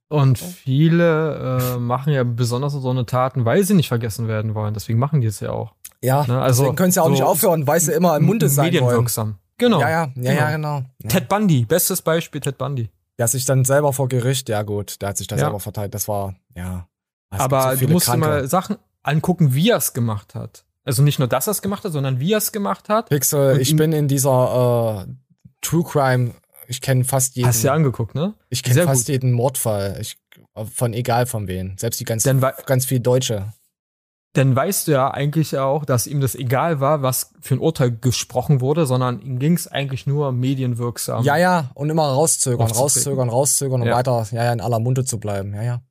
[0.10, 4.74] Und viele äh, machen ja besonders so eine Taten, weil sie nicht vergessen werden wollen.
[4.74, 5.74] Deswegen machen die es ja auch.
[6.02, 6.42] Ja, ne?
[6.42, 9.28] also deswegen können sie auch so nicht aufhören, weil sie immer im Munde sein medienwirksam.
[9.28, 9.40] wollen.
[9.58, 9.82] Genau.
[9.82, 10.84] Ja, ja, ja, ja, genau.
[11.02, 11.10] Ja.
[11.10, 12.90] Ted Bundy, bestes Beispiel, Ted Bundy.
[13.18, 15.46] Der hat sich dann selber vor Gericht, ja gut, der hat sich da ja.
[15.46, 15.94] selber verteilt.
[15.94, 16.88] Das war, ja.
[17.30, 18.28] Aber so du musst Kranke.
[18.28, 20.66] mal Sachen, angucken, wie er es gemacht hat.
[20.86, 23.10] Also nicht nur, dass er es gemacht hat, sondern wie er es gemacht hat.
[23.10, 25.14] Pixel, ich bin in dieser äh,
[25.62, 26.32] True Crime,
[26.68, 27.48] ich kenne fast jeden.
[27.48, 28.34] Hast du ja angeguckt, ne?
[28.50, 29.10] Ich kenne fast gut.
[29.10, 29.98] jeden Mordfall.
[30.02, 30.18] Ich,
[30.74, 31.78] von egal von wen.
[31.78, 32.24] Selbst die ganz,
[32.66, 33.54] ganz viel Deutsche.
[34.34, 37.92] Dann weißt du ja eigentlich auch, dass ihm das egal war, was für ein Urteil
[37.92, 41.24] gesprochen wurde, sondern ihm ging es eigentlich nur medienwirksam.
[41.24, 43.96] Ja, ja, und immer rauszögern, rauszögern, rauszögern und ja.
[43.96, 45.54] weiter, ja, ja, in aller Munde zu bleiben.
[45.54, 45.82] Ja, ja.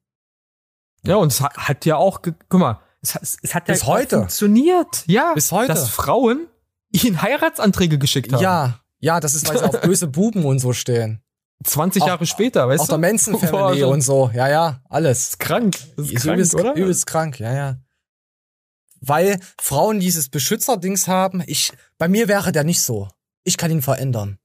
[1.04, 3.86] Ja, und es hat, hat ja auch, guck mal, es, es, es hat ja Bis
[3.86, 4.18] heute.
[4.18, 5.04] funktioniert.
[5.06, 5.34] Ja.
[5.34, 5.72] Bis heute.
[5.72, 6.46] Dass Frauen
[6.92, 8.42] ihnen Heiratsanträge geschickt haben.
[8.42, 8.78] Ja.
[9.00, 11.22] Ja, das ist, weil sie auf böse Buben und so stehen.
[11.64, 12.92] 20 Jahre später, weißt auch du?
[12.94, 14.30] Auch der Manson Family und so.
[14.32, 15.30] Ja, ja, alles.
[15.30, 15.76] Ist krank.
[15.96, 16.74] Das ist, ist krank, übelst, oder?
[16.74, 17.76] Übelst krank, ja, ja.
[19.00, 21.42] Weil Frauen dieses Beschützerdings haben.
[21.46, 23.08] Ich, bei mir wäre der nicht so.
[23.42, 24.38] Ich kann ihn verändern.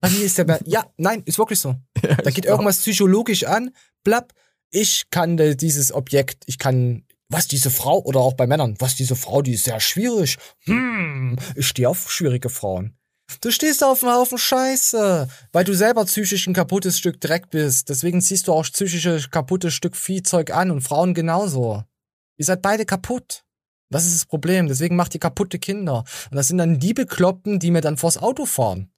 [0.00, 1.76] Bei mir ist der, ja, nein, ist wirklich so.
[2.02, 3.70] Ja, da geht irgendwas psychologisch an,
[4.02, 4.32] blapp.
[4.70, 9.16] Ich kann dieses Objekt, ich kann was diese Frau, oder auch bei Männern, was diese
[9.16, 10.36] Frau, die ist sehr schwierig.
[10.64, 12.96] Hm, ich stehe auf schwierige Frauen.
[13.40, 17.88] Du stehst auf einem Haufen Scheiße, weil du selber psychisch ein kaputtes Stück Dreck bist.
[17.88, 21.84] Deswegen ziehst du auch psychische kaputtes Stück Viehzeug an und Frauen genauso.
[22.36, 23.44] Ihr seid beide kaputt.
[23.88, 24.66] Das ist das Problem.
[24.66, 26.04] Deswegen macht ihr kaputte Kinder.
[26.30, 28.90] Und das sind dann die Bekloppten, die mir dann vors Auto fahren.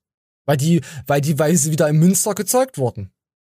[0.46, 3.11] Weil die, weil die, weil sie wieder in Münster gezeugt wurden.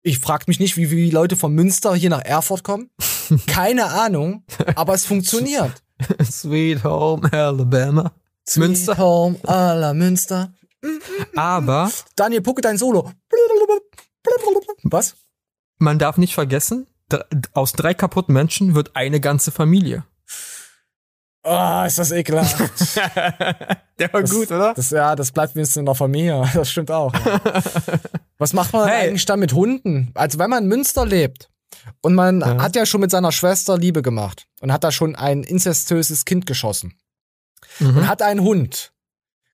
[0.08, 2.90] Ich frag mich nicht, wie viele Leute von Münster hier nach Erfurt kommen.
[3.48, 5.84] Keine Ahnung, aber es funktioniert.
[6.24, 8.14] Sweet Home Alabama.
[8.48, 8.98] Sweet Münster.
[8.98, 10.54] Home Ala Münster.
[11.36, 13.12] Aber Daniel Pucke dein Solo.
[14.84, 15.18] Was?
[15.78, 16.88] Man darf nicht vergessen,
[17.52, 20.06] aus drei kaputten Menschen wird eine ganze Familie.
[21.50, 22.58] Oh, ist das ekelhaft.
[24.00, 24.74] der war das, gut, oder?
[24.74, 26.44] Das, ja, das bleibt wenigstens in der Familie.
[26.54, 27.14] Das stimmt auch.
[27.14, 27.42] Ja.
[28.38, 29.08] Was macht man hey.
[29.08, 30.12] eigentlich dann mit Hunden?
[30.14, 31.50] Also wenn man in Münster lebt
[32.02, 32.62] und man ja.
[32.62, 36.46] hat ja schon mit seiner Schwester Liebe gemacht und hat da schon ein inzestöses Kind
[36.46, 36.98] geschossen
[37.80, 37.98] mhm.
[37.98, 38.92] und hat einen Hund.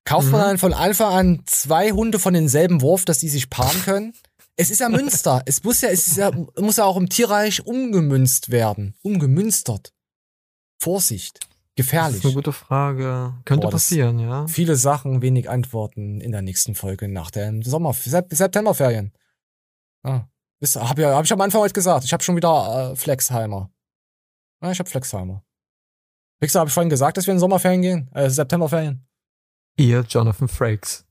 [0.04, 0.32] Kauft mhm.
[0.32, 4.14] man dann von Anfang an zwei Hunde von denselben Wurf, dass die sich paaren können?
[4.56, 5.42] Es ist ja Münster.
[5.46, 8.94] Es muss ja, es ist ja, muss ja auch im Tierreich umgemünzt werden.
[9.02, 9.92] Umgemünstert.
[10.80, 11.38] Vorsicht.
[11.76, 12.16] Gefährlich.
[12.16, 13.34] Das ist eine gute Frage.
[13.44, 14.46] Könnte Boah, passieren, ja.
[14.46, 19.12] Viele Sachen, wenig Antworten in der nächsten Folge nach den Sommer Septemberferien.
[20.04, 20.26] Ah,
[20.60, 22.04] ist, hab, ja, hab ich am Anfang heute gesagt.
[22.04, 23.70] Ich habe schon wieder äh, Flexheimer.
[24.62, 25.42] Ja, ich habe Flexheimer.
[26.40, 28.10] Pixar, habe ich vorhin gesagt, dass wir in Sommerferien gehen?
[28.14, 29.06] Äh, Septemberferien?
[29.76, 31.04] Ihr Jonathan Frakes.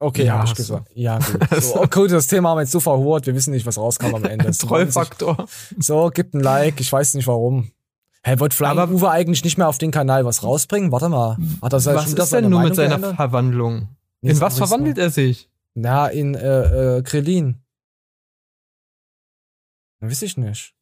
[0.00, 0.90] Okay, Ja, habe ich gesagt.
[0.94, 1.18] Ja,
[1.50, 1.62] gut.
[1.62, 3.26] So, okay, das Thema haben wir jetzt so verhurt.
[3.26, 4.50] Wir wissen nicht, was rauskam am Ende.
[4.58, 5.46] Trollfaktor.
[5.76, 6.80] So, gibt ein Like.
[6.80, 7.70] Ich weiß nicht warum.
[8.22, 8.56] Hey, wollte
[8.90, 10.92] Uwe eigentlich nicht mehr auf den Kanal was rausbringen?
[10.92, 11.36] Warte mal.
[11.62, 13.16] Hat er Was ist seine denn nur Meinung mit seiner geändert?
[13.16, 13.88] Verwandlung?
[14.20, 15.48] Nee, In was verwandelt er sich?
[15.74, 17.62] Na, in äh, äh, Krillin.
[20.00, 20.74] Weiß ich nicht.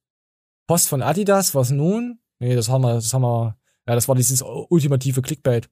[0.66, 2.18] Post von Adidas, was nun?
[2.38, 3.56] Nee, das haben wir, das haben wir.
[3.86, 5.68] Ja, das war dieses ultimative Clickbait.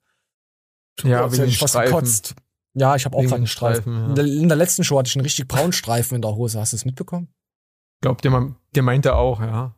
[1.03, 2.35] Ja, wegen ich fast gekotzt.
[2.75, 3.83] Ja, ich habe auch gerade einen Streifen.
[3.83, 4.09] Streifen, ja.
[4.09, 6.61] in, der, in der letzten Show hatte ich einen richtig braunen Streifen in der Hose.
[6.61, 7.29] Hast du es mitbekommen?
[8.01, 9.75] Glaubt der, der meinte auch, ja.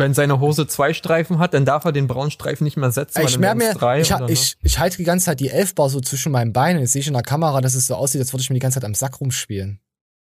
[0.00, 3.20] Wenn seine Hose zwei Streifen hat, dann darf er den braunen Streifen nicht mehr setzen.
[3.22, 4.32] ich merke mir, drei ich, oder, ne?
[4.32, 6.80] ich, ich halte die ganze Zeit die Elfbar so zwischen meinen Beinen.
[6.80, 8.60] Jetzt sehe ich in der Kamera, dass es so aussieht, als würde ich mir die
[8.60, 9.78] ganze Zeit am Sack rumspielen.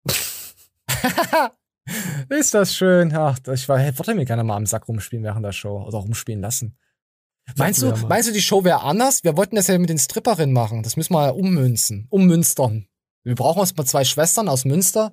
[2.31, 3.14] Ist das schön?
[3.14, 5.99] Ach, ich war, hey, wollte mir gerne mal am Sack rumspielen während der Show oder
[5.99, 6.79] rumspielen lassen.
[7.57, 8.07] Meinst du, mal.
[8.09, 9.24] meinst du, die Show wäre anders?
[9.24, 10.85] Wir wollten das ja mit den Stripperinnen machen.
[10.85, 12.87] Das müssen wir ja ummünzen, ummünstern.
[13.24, 15.12] Wir brauchen uns mal zwei Schwestern aus Münster.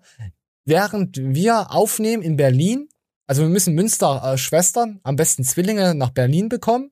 [0.64, 2.88] Während wir aufnehmen in Berlin,
[3.28, 6.92] also wir müssen Münster äh, Schwestern, am besten Zwillinge, nach Berlin bekommen,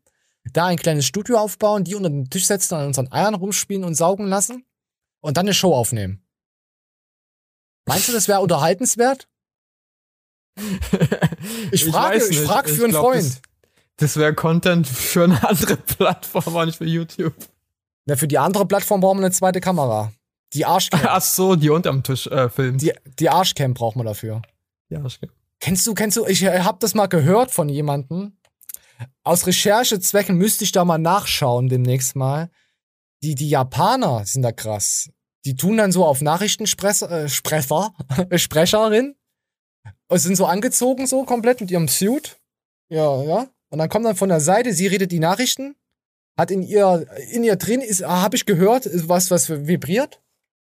[0.53, 3.95] da ein kleines Studio aufbauen, die unter den Tisch setzen, an unseren Eiern rumspielen und
[3.95, 4.65] saugen lassen
[5.19, 6.23] und dann eine Show aufnehmen.
[7.87, 9.27] Meinst du, das wäre unterhaltenswert?
[11.71, 12.41] Ich frage, ich nicht.
[12.43, 13.23] frage für einen glaub, Freund.
[13.23, 13.41] Das,
[13.97, 17.33] das wäre Content für eine andere Plattform, aber nicht für YouTube.
[18.05, 20.11] Na, für die andere Plattform brauchen wir eine zweite Kamera.
[20.53, 20.99] Die Arschcam.
[21.03, 22.81] Ach so, die unterm Tisch äh, filmt.
[22.81, 24.41] Die, die Arschcam braucht man dafür.
[24.89, 25.19] Ja, ich-
[25.61, 28.35] Kennst du, kennst du, ich äh, hab das mal gehört von jemandem.
[29.23, 32.49] Aus Recherchezwecken müsste ich da mal nachschauen demnächst mal.
[33.23, 35.09] Die, die Japaner sind da krass.
[35.45, 37.93] Die tun dann so auf Nachrichtensprecher, äh, Sprecher,
[38.35, 39.15] Sprecherin.
[40.09, 42.37] Und sind so angezogen, so komplett mit ihrem Suit.
[42.89, 43.47] Ja, ja.
[43.69, 45.75] Und dann kommt dann von der Seite, sie redet die Nachrichten.
[46.37, 50.21] Hat in ihr, in ihr drin ist, habe ich gehört, ist was, was vibriert.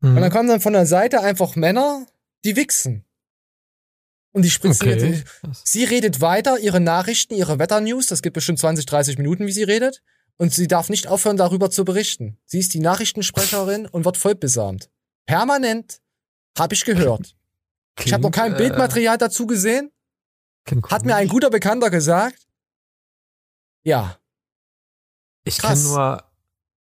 [0.01, 0.17] Mhm.
[0.17, 2.07] Und dann kommen dann von der Seite einfach Männer,
[2.45, 3.05] die wichsen.
[4.33, 5.25] Und die spritzen Okay.
[5.43, 5.67] jetzt.
[5.67, 9.63] Sie redet weiter, ihre Nachrichten, ihre Wetternews, das gibt bestimmt 20, 30 Minuten, wie sie
[9.63, 10.03] redet.
[10.39, 12.39] Und sie darf nicht aufhören, darüber zu berichten.
[12.47, 14.91] Sie ist die Nachrichtensprecherin und wird voll besamt.
[15.27, 16.01] Permanent.
[16.59, 17.37] Habe ich gehört.
[18.03, 19.91] ich habe noch kein Klingt, äh, Bildmaterial dazu gesehen.
[20.65, 22.47] Klingt Hat mir ein guter Bekannter gesagt.
[23.85, 24.17] Ja.
[25.45, 26.25] Ich kenne nur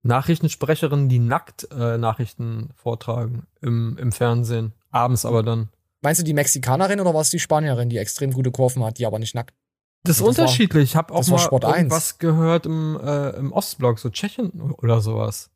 [0.04, 4.74] Nachrichtensprecherinnen, die nackt äh, Nachrichten vortragen im, im Fernsehen.
[4.92, 5.70] Abends aber dann.
[6.02, 9.06] Meinst du die Mexikanerin oder war es die Spanierin, die extrem gute Kurven hat, die
[9.06, 9.56] aber nicht nackt?
[10.04, 10.92] Das ist war- unterschiedlich.
[10.92, 11.76] ich habe auch mal Sport 1.
[11.78, 15.50] irgendwas gehört im, äh, im Ostblock, so Tschechien oder sowas.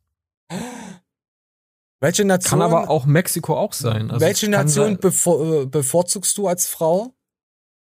[2.00, 4.10] Welche Nation, Kann aber auch Mexiko auch sein.
[4.10, 7.14] Also welche Nation bevor, äh, bevorzugst du als Frau?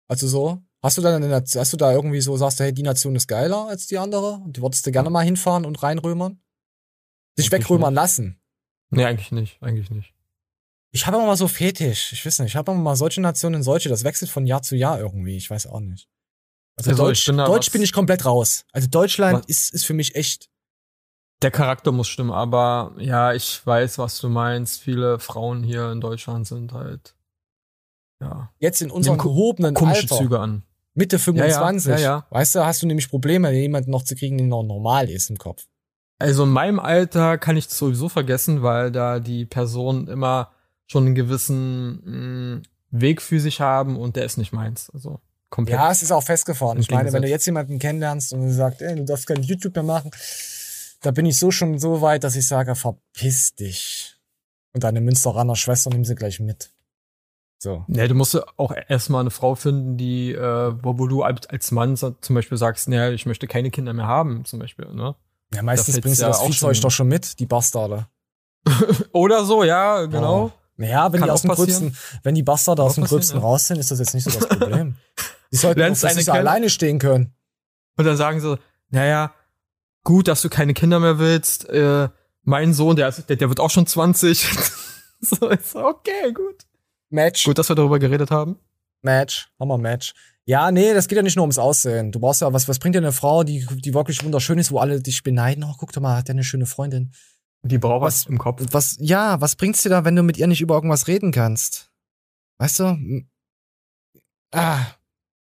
[0.08, 0.62] Also so?
[0.82, 3.26] Hast du da eine, hast du da irgendwie so, sagst du, hey, die Nation ist
[3.28, 4.34] geiler als die andere?
[4.34, 6.40] Und die würdest du gerne mal hinfahren und reinrömern?
[7.38, 8.40] Dich Eigentlich wegrömern lassen?
[8.90, 9.62] Nee, eigentlich nicht.
[9.62, 10.12] Eigentlich nicht.
[10.92, 12.12] Ich habe immer mal so Fetisch.
[12.12, 13.88] Ich weiß nicht, ich habe immer mal solche Nationen, solche.
[13.88, 15.36] Das wechselt von Jahr zu Jahr irgendwie.
[15.36, 16.08] Ich weiß auch nicht.
[16.76, 18.64] Also, Also, Deutsch, bin Deutsch bin ich komplett raus.
[18.72, 20.48] Also Deutschland Was- ist, ist für mich echt.
[21.42, 24.80] Der Charakter muss stimmen, aber ja, ich weiß, was du meinst.
[24.82, 27.14] Viele Frauen hier in Deutschland sind halt,
[28.20, 30.18] ja, Jetzt in unserem gehobenen komische Alter.
[30.18, 30.64] Züge an.
[30.94, 31.88] Mitte 25.
[31.92, 32.26] Ja, ja, ja.
[32.30, 35.38] Weißt du, hast du nämlich Probleme, jemanden noch zu kriegen, der noch normal ist im
[35.38, 35.64] Kopf.
[36.18, 40.50] Also in meinem Alter kann ich das sowieso vergessen, weil da die Personen immer
[40.90, 44.90] schon einen gewissen mh, Weg für sich haben und der ist nicht meins.
[44.90, 45.78] Also komplett.
[45.78, 46.80] Ja, es ist auch festgefahren.
[46.80, 49.76] Ich meine, wenn du jetzt jemanden kennenlernst und du sagst, ey, du darfst kein YouTube
[49.76, 50.10] mehr machen,
[51.00, 54.16] da bin ich so schon so weit, dass ich sage, verpiss dich.
[54.72, 56.70] Und deine Münsteraner Schwester nimm sie gleich mit.
[57.58, 57.84] So.
[57.88, 61.96] Ja, du musst auch erstmal eine Frau finden, die, äh, wo, wo du als Mann
[61.96, 65.14] zum Beispiel sagst, naja, ich möchte keine Kinder mehr haben, zum Beispiel, ne?
[65.54, 68.08] Ja, meistens bringst du ja das auch Viehzeug doch schon mit, die Bastarde.
[69.12, 70.46] Oder so, ja, genau.
[70.46, 70.59] Oh.
[70.80, 71.50] Naja, wenn Kann die aus dem.
[71.50, 73.42] Gröbsten, wenn die Bastarde aus dem Gröbsten ja.
[73.42, 74.96] raus sind, ist das jetzt nicht so das Problem.
[75.52, 77.34] Die sollten auch alleine stehen können.
[77.98, 78.58] Und dann sagen sie,
[78.88, 79.34] naja,
[80.04, 81.68] gut, dass du keine Kinder mehr willst.
[81.68, 82.08] Äh,
[82.44, 84.48] mein Sohn, der, der, der wird auch schon 20.
[85.20, 86.64] so ist okay, gut.
[87.10, 87.44] Match.
[87.44, 88.58] Gut, dass wir darüber geredet haben.
[89.02, 90.14] Match, Hammer Match.
[90.46, 92.10] Ja, nee, das geht ja nicht nur ums Aussehen.
[92.10, 94.78] Du brauchst ja, was, was bringt dir eine Frau, die, die wirklich wunderschön ist, wo
[94.78, 95.62] alle dich beneiden?
[95.62, 97.12] Oh, guck doch mal, hat der eine schöne Freundin.
[97.62, 98.62] Die braucht Was- im Kopf.
[98.70, 101.92] Was, ja, was bringt's dir da, wenn du mit ihr nicht über irgendwas reden kannst?
[102.58, 103.24] Weißt du?
[104.52, 104.86] Ah,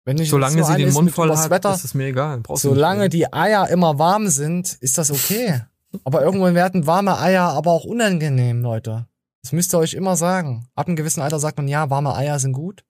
[0.06, 2.40] wenn nicht Solange so sie den Mund voll hat, Wetter, ist es mir egal.
[2.42, 5.62] Brauchst solange die Eier immer warm sind, ist das okay.
[6.04, 9.08] aber irgendwann werden warme Eier aber auch unangenehm, Leute.
[9.44, 10.68] Das müsst ihr euch immer sagen.
[10.76, 12.86] Ab einem gewissen Alter sagt man, ja, warme Eier sind gut.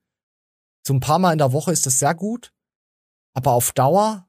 [0.85, 2.53] So ein paar Mal in der Woche ist das sehr gut.
[3.33, 4.27] Aber auf Dauer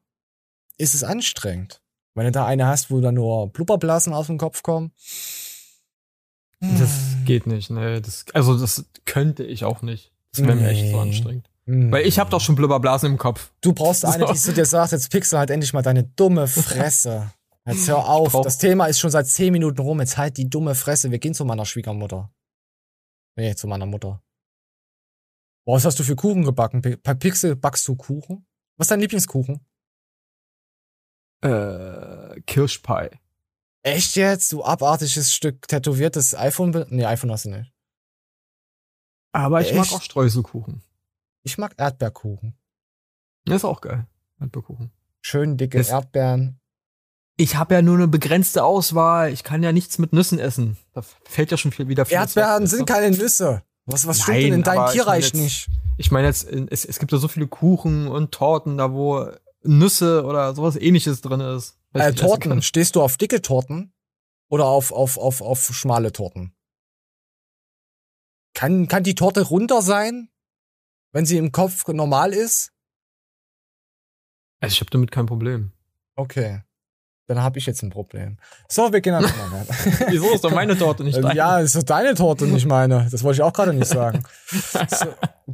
[0.77, 1.81] ist es anstrengend.
[2.15, 4.91] Wenn du da eine hast, wo da nur Blubberblasen aus dem Kopf kommen,
[6.61, 6.89] Das
[7.25, 8.01] geht nicht, ne.
[8.01, 10.11] Das, also das könnte ich auch nicht.
[10.33, 11.01] Das wäre mir echt so Nee.
[11.09, 11.49] anstrengend.
[11.67, 11.91] Hm.
[11.91, 13.51] Weil ich habe doch schon Blubberblasen im Kopf.
[13.61, 14.33] Du brauchst eine, So.
[14.33, 17.31] die zu dir sagt, jetzt Pixel halt endlich mal deine dumme Fresse.
[17.67, 18.31] Jetzt hör auf.
[18.31, 19.99] brauch- Das Thema ist schon seit zehn Minuten rum.
[19.99, 21.09] Jetzt halt die dumme Fresse.
[21.11, 22.31] Wir gehen zu meiner Schwiegermutter.
[23.35, 24.21] Nee, zu meiner Mutter.
[25.65, 26.81] Boah, was hast du für Kuchen gebacken?
[27.03, 28.45] Bei Pixel backst du Kuchen?
[28.77, 29.59] Was ist dein Lieblingskuchen?
[31.41, 33.09] Äh, Kirschpie.
[33.83, 34.51] Echt jetzt?
[34.51, 36.85] Du abartiges Stück tätowiertes iPhone?
[36.89, 37.71] Nee, iPhone hast du nicht.
[39.31, 39.93] Aber ich mag Echt?
[39.93, 40.81] auch Streuselkuchen.
[41.43, 42.57] Ich mag Erdbeerkuchen.
[43.45, 44.07] Das ist auch geil.
[44.39, 44.91] Erdbeerkuchen.
[45.21, 46.59] Schön dicke Das- Erdbeeren.
[47.37, 49.31] Ich habe ja nur eine begrenzte Auswahl.
[49.33, 50.77] Ich kann ja nichts mit Nüssen essen.
[50.93, 53.61] Da fällt ja schon viel wieder viel Erdbeeren sind keine Nüsse.
[53.85, 55.67] Was, was stimmt Nein, denn in deinem aber ich Tierreich meine nicht?
[55.67, 59.29] jetzt- Ich meine jetzt, es, es gibt ja so viele Kuchen und Torten, da wo
[59.65, 61.77] Nüsse oder sowas ähnliches drin ist.
[61.93, 62.61] Äh, Torten.
[62.61, 63.93] Stehst du auf dicke Torten?
[64.49, 66.55] Oder auf, auf, auf, auf schmale Torten?
[68.53, 70.29] Kann, kann die Torte runter sein?
[71.11, 72.71] Wenn sie im Kopf normal ist?
[74.59, 75.71] Also ich habe damit kein Problem.
[76.15, 76.61] Okay.
[77.27, 78.37] Dann habe ich jetzt ein Problem.
[78.69, 79.73] So, wir gehen einfach mal weiter.
[80.11, 81.33] Wieso ist doch meine Torte nicht deine?
[81.35, 83.07] Ja, ist doch deine Torte, nicht meine.
[83.09, 84.23] Das wollte ich auch gerade nicht sagen.
[84.89, 85.07] So,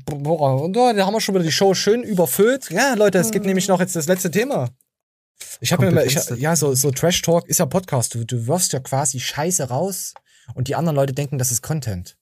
[0.05, 2.69] boah, und da haben wir schon wieder die Show schön überfüllt.
[2.69, 4.69] Ja, Leute, es gibt nämlich noch jetzt das letzte Thema.
[5.59, 8.15] Ich habe mir ich, ja, so, so Trash Talk ist ja Podcast.
[8.15, 10.13] Du, du wirfst ja quasi Scheiße raus
[10.55, 12.17] und die anderen Leute denken, das ist Content.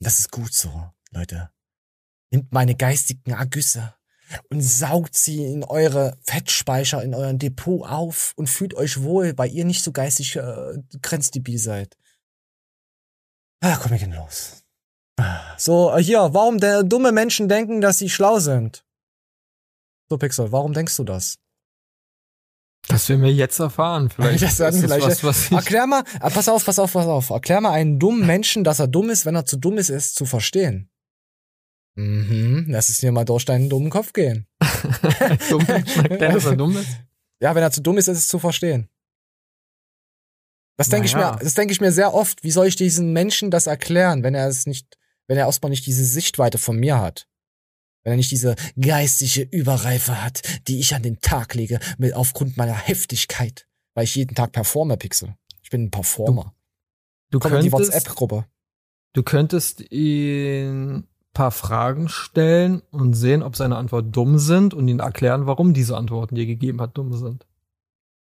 [0.00, 1.50] Das ist gut so, Leute.
[2.30, 3.94] Nimmt meine geistigen Ergüsse
[4.50, 9.50] und saugt sie in eure Fettspeicher, in euren Depot auf und fühlt euch wohl, weil
[9.50, 11.96] ihr nicht so geistig äh, grenzdebil seid.
[13.60, 14.62] Ah, komm, wir gehen los.
[15.56, 18.84] So, äh, hier, warum der dumme Menschen denken, dass sie schlau sind?
[20.08, 21.38] So, Pixel, warum denkst du das?
[22.88, 24.10] Das werden wir jetzt erfahren.
[24.14, 25.06] Vielleicht Das werden ist vielleicht.
[25.06, 27.30] was, was Erklär mal, ah, pass auf, pass auf, pass auf.
[27.30, 30.14] Erklär mal einen dummen Menschen, dass er dumm ist, wenn er zu dumm ist, es
[30.14, 30.90] zu verstehen.
[31.94, 34.46] Mhm, lass es dir mal durch deinen dummen Kopf gehen.
[35.50, 36.88] dumm erklären, dass er dumm ist.
[37.40, 38.88] Ja, wenn er zu dumm ist, ist es zu verstehen.
[40.78, 42.42] Das denke ich mir, das denke ich mir sehr oft.
[42.42, 45.86] Wie soll ich diesen Menschen das erklären, wenn er es nicht, wenn er erstmal nicht
[45.86, 47.28] diese Sichtweite von mir hat?
[48.04, 52.56] Wenn er nicht diese geistige Überreife hat, die ich an den Tag lege, mit aufgrund
[52.56, 55.36] meiner Heftigkeit, weil ich jeden Tag performe, Pixel.
[55.62, 56.54] Ich bin ein Performer.
[57.30, 58.46] Du Komm in die könntest, WhatsApp-Gruppe.
[59.12, 65.00] du könntest ihn paar Fragen stellen und sehen, ob seine Antworten dumm sind und ihn
[65.00, 67.46] erklären, warum diese Antworten, die er gegeben hat, dumm sind.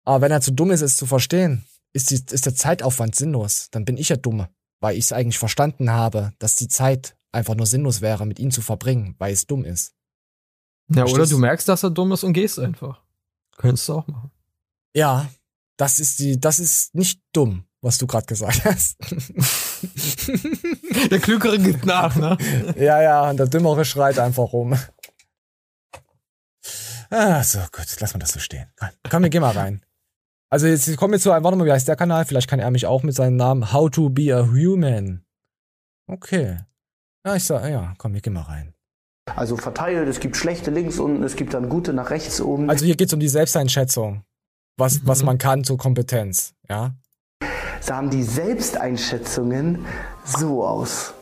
[0.05, 3.69] Aber wenn er zu dumm ist, es zu verstehen, ist, die, ist der Zeitaufwand sinnlos.
[3.71, 4.47] Dann bin ich ja dumm,
[4.81, 8.51] weil ich es eigentlich verstanden habe, dass die Zeit einfach nur sinnlos wäre, mit ihm
[8.51, 9.95] zu verbringen, weil es dumm ist.
[10.89, 11.41] Ja, oder Verstehst du du?
[11.41, 13.03] merkst, dass er dumm ist und gehst einfach.
[13.57, 14.31] Könntest du auch machen.
[14.95, 15.29] Ja,
[15.77, 18.97] das ist die, das ist nicht dumm, was du gerade gesagt hast.
[21.11, 22.37] Der Klügere gibt nach, ne?
[22.77, 24.77] ja, ja, und der Dümmere schreit einfach rum.
[27.11, 28.67] Ah, so, gut, lass mal das so stehen.
[29.11, 29.83] Komm, wir gehen mal rein.
[30.51, 32.25] Also jetzt kommen wir zu einem, warte mal, wie heißt der Kanal?
[32.25, 35.25] Vielleicht kann er mich auch mit seinem Namen How to be a Human.
[36.07, 36.59] Okay.
[37.27, 38.75] Ja, ich sag, ja, komm, wir gehen mal rein.
[39.27, 42.69] Also verteilt, es gibt schlechte links unten, es gibt dann gute nach rechts oben.
[42.69, 44.23] Also hier geht's um die Selbsteinschätzung.
[44.77, 45.27] Was, was Mhm.
[45.27, 46.95] man kann zur Kompetenz, ja?
[47.85, 49.85] Sahen die Selbsteinschätzungen
[50.25, 51.13] so aus.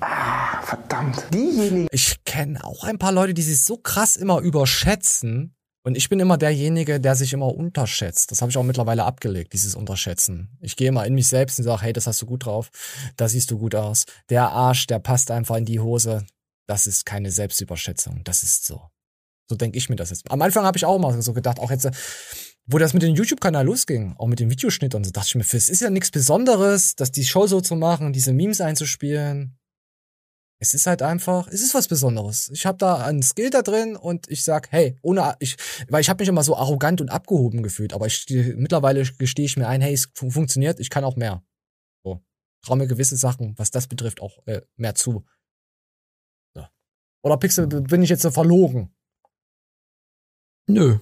[0.00, 1.24] Ah, verdammt.
[1.32, 1.88] Diejenigen.
[1.92, 5.54] Ich kenne auch ein paar Leute, die sich so krass immer überschätzen.
[5.86, 8.30] Und ich bin immer derjenige, der sich immer unterschätzt.
[8.30, 10.56] Das habe ich auch mittlerweile abgelegt, dieses Unterschätzen.
[10.60, 12.70] Ich gehe immer in mich selbst und sage, hey, das hast du gut drauf,
[13.16, 14.06] da siehst du gut aus.
[14.30, 16.26] Der Arsch, der passt einfach in die Hose.
[16.66, 18.80] Das ist keine Selbstüberschätzung, das ist so.
[19.50, 20.30] So denke ich mir das jetzt.
[20.30, 21.92] Am Anfang habe ich auch mal so gedacht, auch jetzt, äh,
[22.66, 25.42] wo das mit dem YouTube-Kanal losging, auch mit dem Videoschnitt und so, dachte ich mir,
[25.42, 29.58] es ist ja nichts Besonderes, dass die Show so zu machen, diese Memes einzuspielen.
[30.60, 32.48] Es ist halt einfach, es ist was Besonderes.
[32.54, 35.56] Ich habe da einen Skill da drin und ich sag, hey, ohne ich,
[35.88, 38.24] weil ich habe mich immer so arrogant und abgehoben gefühlt, aber ich
[38.56, 41.44] mittlerweile gestehe ich mir ein, hey, es fun funktioniert, ich kann auch mehr.
[42.02, 42.24] So,
[42.62, 45.26] traue mir gewisse Sachen, was das betrifft, auch äh, mehr zu.
[46.54, 46.66] So.
[47.22, 48.94] Oder Pixel, bin ich jetzt so verlogen?
[50.66, 50.98] Nö.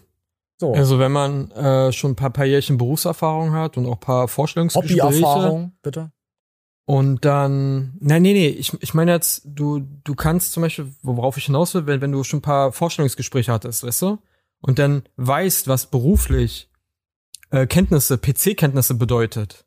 [0.62, 0.74] So.
[0.74, 4.28] Also wenn man äh, schon ein paar, paar Jährchen Berufserfahrung hat und auch ein paar
[4.28, 5.02] Vorstellungsgespräche.
[5.02, 6.12] Hobbyerfahrung, bitte.
[6.84, 11.36] Und dann, nein, nee, nee, ich, ich meine jetzt, du, du kannst zum Beispiel, worauf
[11.36, 14.18] ich hinaus will, wenn, wenn du schon ein paar Vorstellungsgespräche hattest, weißt du?
[14.60, 16.70] Und dann weißt, was beruflich
[17.50, 19.64] äh, Kenntnisse, PC-Kenntnisse bedeutet.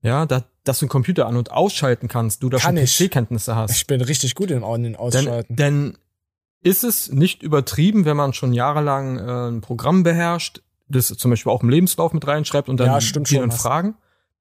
[0.00, 2.86] Ja, da, dass du einen Computer an- und ausschalten kannst, du da Kann schon.
[2.86, 3.76] PC-Kenntnisse hast.
[3.76, 5.56] Ich bin richtig gut im An- und Dann, Ausschalten.
[6.62, 11.52] Ist es nicht übertrieben, wenn man schon jahrelang äh, ein Programm beherrscht, das zum Beispiel
[11.52, 13.94] auch im Lebenslauf mit reinschreibt und dann Ja, stimmt schon, fragen,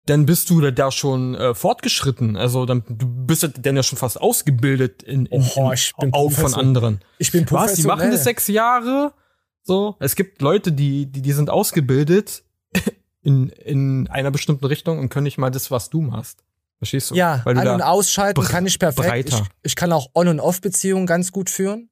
[0.05, 2.35] dann bist du da, schon äh, fortgeschritten.
[2.35, 6.53] Also dann du bist dann ja schon fast ausgebildet in, in, Oh, in Augen von
[6.55, 7.01] anderen.
[7.19, 7.75] Ich bin Was?
[7.75, 9.13] Die machen das sechs Jahre.
[9.61, 12.43] So, es gibt Leute, die die, die sind ausgebildet
[13.21, 16.43] in, in einer bestimmten Richtung und können nicht mal das, was du machst.
[16.79, 17.15] Verstehst du?
[17.15, 19.29] Ja, Weil du an- und ausschalten kann ich perfekt.
[19.29, 21.89] Ich, ich kann auch On- und Off-Beziehungen ganz gut führen.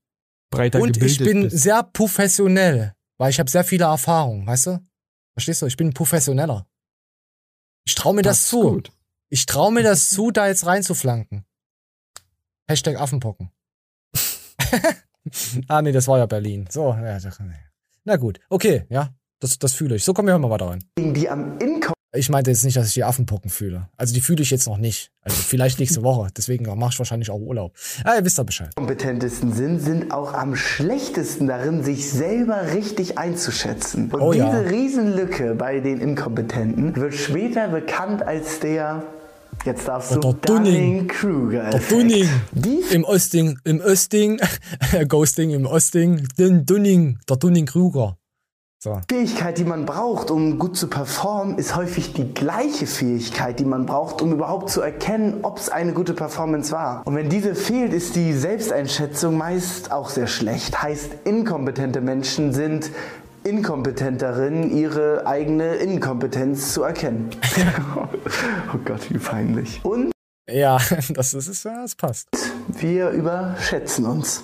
[0.49, 1.57] Breiter Und ich gebildet bin bist.
[1.63, 4.79] sehr professionell, weil ich habe sehr viele Erfahrungen, weißt du?
[5.35, 5.65] Verstehst du?
[5.65, 6.67] Ich bin professioneller.
[7.85, 8.61] Ich traue mir das, ist zu.
[8.61, 8.91] gut.
[9.29, 11.45] Ich traue mir das zu, da jetzt reinzuflanken.
[12.69, 13.51] Hashtag Affenpocken.
[15.67, 16.67] ah, nee, das war ja Berlin.
[16.69, 17.53] So, ja, das- nee.
[18.03, 18.39] na gut.
[18.49, 20.03] Okay, ja, das, das fühle ich.
[20.03, 20.83] So kommen wir mal weiter rein.
[20.97, 23.89] Die am Inkommen Ich meinte jetzt nicht, dass ich die Affenpocken fühle.
[23.97, 25.11] Also die fühle ich jetzt noch nicht.
[25.21, 26.29] Also vielleicht nächste Woche.
[26.35, 27.73] Deswegen mache ich wahrscheinlich auch Urlaub.
[28.05, 28.73] Ah, ihr wisst ja Bescheid.
[28.75, 34.09] kompetentesten sind, sind auch am schlechtesten darin, sich selber richtig einzuschätzen.
[34.11, 34.59] Und Oh diese ja.
[34.59, 39.03] Riesenlücke bei den Inkompetenten wird später bekannt als der,
[39.65, 40.73] jetzt darfst du, Der Dunning.
[41.09, 41.69] Dunning-Kruger.
[41.71, 42.29] Der Dunning.
[42.91, 44.39] Im Osting, im Osting,
[45.09, 48.17] Ghosting im Osting, den Dunning, der Dunning-Kruger.
[48.79, 49.01] So.
[49.09, 53.87] Fähigkeit, die man braucht, um gut zu performen, ist häufig die gleiche Fähigkeit, die man
[53.87, 57.01] braucht, um überhaupt zu erkennen, ob es eine gute Performance war.
[57.05, 60.79] Und wenn diese fehlt, ist die Selbsteinschätzung meist auch sehr schlecht.
[60.79, 62.91] Heißt, inkompetente Menschen sind
[63.43, 67.31] inkompetenterin, ihre eigene Inkompetenz zu erkennen.
[68.75, 69.83] oh Gott, wie peinlich.
[69.83, 70.11] Und
[70.47, 70.77] Ja,
[71.09, 72.27] das ist, ist ja, das passt.
[72.67, 74.43] wir überschätzen uns.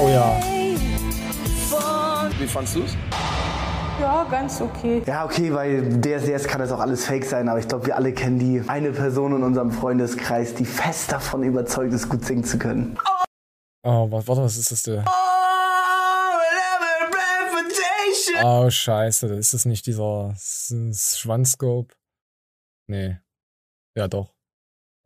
[0.00, 0.61] Oh ja.
[2.42, 2.96] Wie fandst du's?
[4.00, 5.00] Ja, ganz okay.
[5.06, 8.12] Ja, okay, weil DSDS kann das auch alles fake sein, aber ich glaube, wir alle
[8.12, 12.58] kennen die eine Person in unserem Freundeskreis, die fest davon überzeugt ist, gut singen zu
[12.58, 12.98] können.
[13.84, 15.04] Oh, wa- warte, was ist das denn?
[18.44, 21.94] Oh, scheiße, ist das nicht dieser Schwanzscope?
[22.88, 23.18] Nee.
[23.96, 24.34] Ja, doch.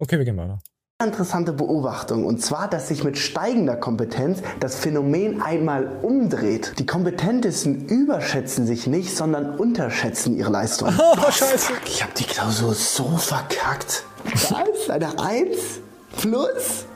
[0.00, 0.58] Okay, wir gehen weiter.
[1.04, 6.72] Interessante Beobachtung und zwar, dass sich mit steigender Kompetenz das Phänomen einmal umdreht.
[6.78, 10.88] Die Kompetentesten überschätzen sich nicht, sondern unterschätzen ihre Leistung.
[10.98, 11.74] Oh, scheiße.
[11.84, 14.04] Ich habe die Klausur so verkackt.
[14.24, 14.88] Was?
[14.88, 15.80] Eine Eins?
[16.18, 16.86] Plus?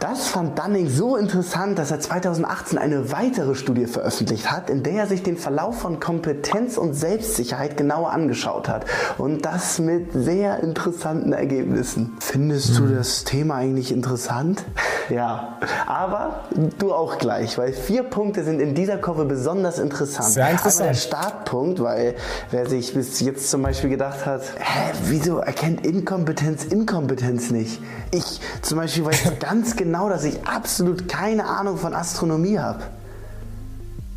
[0.00, 4.94] Das fand Dunning so interessant, dass er 2018 eine weitere Studie veröffentlicht hat, in der
[4.94, 8.86] er sich den Verlauf von Kompetenz und Selbstsicherheit genauer angeschaut hat.
[9.18, 12.16] Und das mit sehr interessanten Ergebnissen.
[12.18, 14.64] Findest du das Thema eigentlich interessant?
[15.10, 16.44] Ja, aber
[16.78, 20.28] du auch gleich, weil vier Punkte sind in dieser Kurve besonders interessant.
[20.28, 20.82] Sehr interessant.
[20.82, 22.14] Einmal der Startpunkt, weil
[22.52, 27.82] wer sich bis jetzt zum Beispiel gedacht hat, hä, wieso erkennt Inkompetenz Inkompetenz nicht?
[28.12, 32.82] Ich zum Beispiel weiß ganz genau, dass ich absolut keine Ahnung von Astronomie habe.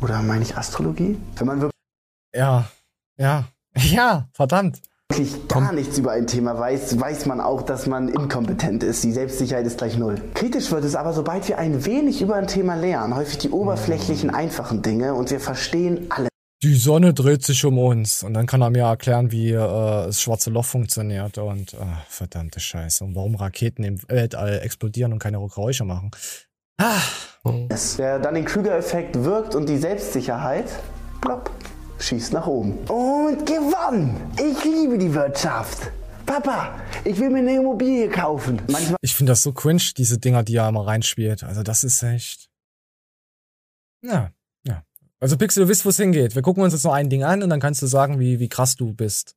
[0.00, 1.18] Oder meine ich Astrologie?
[1.36, 1.72] Wenn man wirklich
[2.34, 2.64] Ja,
[3.16, 3.44] ja,
[3.76, 4.80] ja, verdammt.
[5.48, 9.04] gar nichts über ein Thema weiß, weiß man auch, dass man inkompetent ist.
[9.04, 10.20] Die Selbstsicherheit ist gleich null.
[10.34, 14.30] Kritisch wird es aber, sobald wir ein wenig über ein Thema lernen, häufig die oberflächlichen,
[14.30, 16.28] einfachen Dinge und wir verstehen alles.
[16.64, 18.22] Die Sonne dreht sich um uns.
[18.22, 21.36] Und dann kann er mir erklären, wie äh, das schwarze Loch funktioniert.
[21.36, 21.76] Und äh,
[22.08, 23.04] verdammte Scheiße.
[23.04, 26.10] Und warum Raketen im Weltall explodieren und keine Geräusche machen.
[26.78, 27.02] Ah.
[27.98, 30.64] Der Dunning-Kruger-Effekt wirkt und die Selbstsicherheit,
[31.20, 31.50] plopp,
[31.98, 32.78] schießt nach oben.
[32.88, 34.16] Und gewonnen!
[34.38, 35.92] Ich liebe die Wirtschaft.
[36.24, 38.62] Papa, ich will mir eine Immobilie kaufen.
[38.70, 41.44] Manchmal Ich finde das so cringe, diese Dinger, die er immer reinspielt.
[41.44, 42.48] Also das ist echt.
[44.00, 44.30] Ja.
[45.24, 46.34] Also Pixel, du wisst, wo es hingeht.
[46.34, 48.48] Wir gucken uns jetzt noch ein Ding an und dann kannst du sagen, wie, wie
[48.50, 49.34] krass du bist.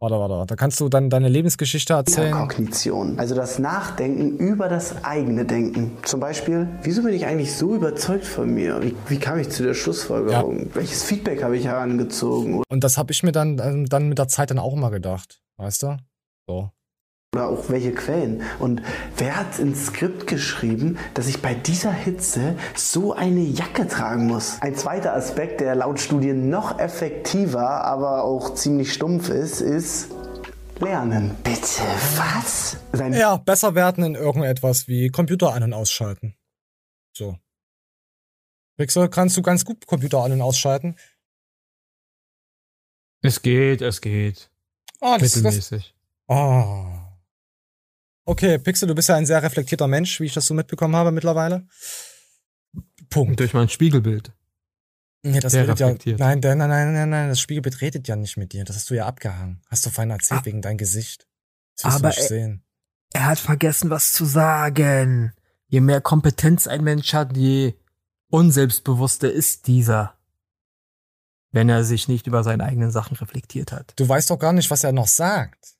[0.00, 0.46] Warte, warte.
[0.46, 2.32] Da kannst du dann deine Lebensgeschichte erzählen.
[2.32, 5.98] Kognition, also das Nachdenken über das eigene Denken.
[6.04, 8.82] Zum Beispiel, wieso bin ich eigentlich so überzeugt von mir?
[8.82, 10.70] Wie, wie kam ich zu der Schlussfolgerung?
[10.72, 12.62] Welches Feedback habe ich herangezogen?
[12.66, 15.42] Und das habe ich mir dann, ähm, dann mit der Zeit dann auch immer gedacht.
[15.58, 15.98] Weißt du?
[16.46, 16.70] So.
[17.34, 18.42] Oder auch welche Quellen.
[18.60, 18.80] Und
[19.16, 24.58] wer hat ins Skript geschrieben, dass ich bei dieser Hitze so eine Jacke tragen muss?
[24.60, 30.12] Ein zweiter Aspekt, der laut Studien noch effektiver, aber auch ziemlich stumpf ist, ist
[30.78, 31.34] Lernen.
[31.42, 31.82] Bitte,
[32.14, 32.76] was?
[32.92, 36.36] Sein Ja, besser werden in irgendetwas wie Computer an- und ausschalten.
[37.16, 37.36] So.
[38.76, 40.94] Pixel, kannst du ganz gut Computer an- und ausschalten?
[43.22, 44.50] Es geht, es geht.
[45.00, 45.94] Ah, das, das, Mittelmäßig.
[46.28, 46.93] oh.
[48.24, 51.12] Okay, Pixel, du bist ja ein sehr reflektierter Mensch, wie ich das so mitbekommen habe
[51.12, 51.66] mittlerweile.
[53.10, 53.38] Punkt.
[53.40, 54.32] Durch mein Spiegelbild.
[55.22, 58.36] Nee, das redet ja, nein, nein, nein, nein, nein, nein, das Spiegelbild redet ja nicht
[58.36, 58.64] mit dir.
[58.64, 59.62] Das hast du ja abgehangen.
[59.70, 61.26] Hast du vorhin erzählt, wegen deinem Gesicht.
[61.80, 62.58] Das Aber er-.
[63.14, 65.32] Er hat vergessen, was zu sagen.
[65.68, 67.74] Je mehr Kompetenz ein Mensch hat, je
[68.28, 70.18] unselbstbewusster ist dieser.
[71.52, 73.92] wenn er sich nicht über seine eigenen Sachen reflektiert hat.
[73.96, 75.74] Du weißt doch gar nicht, was er noch sagt.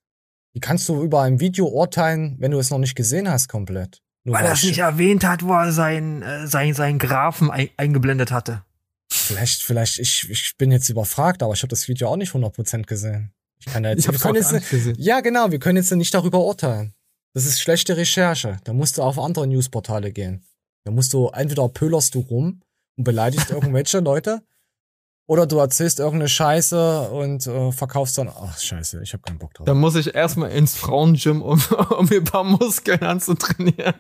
[0.55, 4.01] Wie kannst du über ein Video urteilen, wenn du es noch nicht gesehen hast komplett?
[4.25, 7.69] Nur Weil er es nicht erwähnt hat, wo er seinen äh, sein, sein Graphen ein,
[7.77, 8.63] eingeblendet hatte.
[9.11, 12.85] Vielleicht, vielleicht, ich, ich bin jetzt überfragt, aber ich habe das Video auch nicht 100%
[12.85, 13.33] gesehen.
[13.59, 14.97] Ich kann ja jetzt, Ich hab's wir können auch jetzt gesehen.
[14.99, 16.95] Ja, genau, wir können jetzt nicht darüber urteilen.
[17.35, 18.59] Das ist schlechte Recherche.
[18.65, 20.45] Da musst du auf andere Newsportale gehen.
[20.85, 22.61] Da musst du, entweder pölerst du rum
[22.97, 24.43] und beleidigst irgendwelche Leute,
[25.27, 29.55] oder du erzählst irgendeine Scheiße und äh, verkaufst dann, ach scheiße, ich habe keinen Bock
[29.55, 29.65] drauf.
[29.67, 31.63] Da muss ich erstmal ins Frauengym, um,
[31.99, 33.95] um mir ein paar Muskeln anzutrainieren.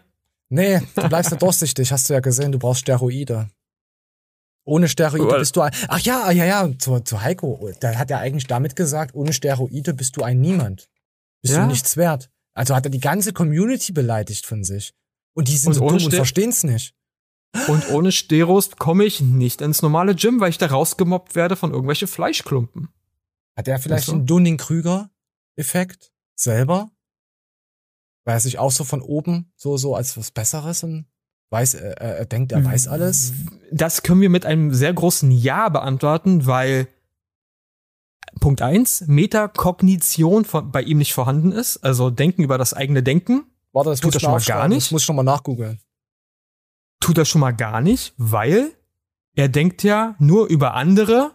[0.50, 3.48] Nee, du bleibst ja durchsichtig, hast du ja gesehen, du brauchst Steroide.
[4.66, 8.10] Ohne Steroide Well- bist du ein, ach ja, ja, ja, zu, zu Heiko, der hat
[8.10, 10.88] ja eigentlich damit gesagt, ohne Steroide bist du ein Niemand.
[11.42, 11.62] Bist Ja.
[11.62, 12.30] du nichts wert.
[12.54, 14.94] Also hat er die ganze Community beleidigt von sich.
[15.34, 16.94] Und die sind Und so dumm und Ste- verstehen's nicht.
[17.68, 21.70] Und ohne Steros komme ich nicht ins normale Gym, weil ich da rausgemobbt werde von
[21.70, 22.88] irgendwelchen Fleischklumpen.
[23.56, 26.90] Hat er vielleicht den Dunning-Krüger-Effekt selber?
[28.24, 31.06] Weil er sich auch so von oben so, so als was Besseres und
[31.50, 33.32] weiß, äh, äh, er denkt, er weiß alles?
[33.70, 36.88] Das können wir mit einem sehr großen Ja beantworten, weil
[38.40, 43.44] Punkt eins Metakognition von, bei ihm nicht vorhanden ist, also Denken über das eigene Denken.
[43.72, 44.86] Warte, das tut muss er schon mal gar nicht.
[44.86, 45.78] Das muss ich schon mal nachgoogeln.
[47.04, 48.72] Tut er schon mal gar nicht, weil
[49.34, 51.32] er denkt ja nur über andere,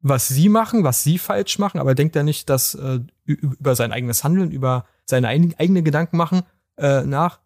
[0.00, 3.76] was sie machen, was sie falsch machen, aber er denkt ja nicht, dass äh, über
[3.76, 6.42] sein eigenes Handeln, über seine ein, eigene Gedanken machen
[6.76, 7.38] äh, nach.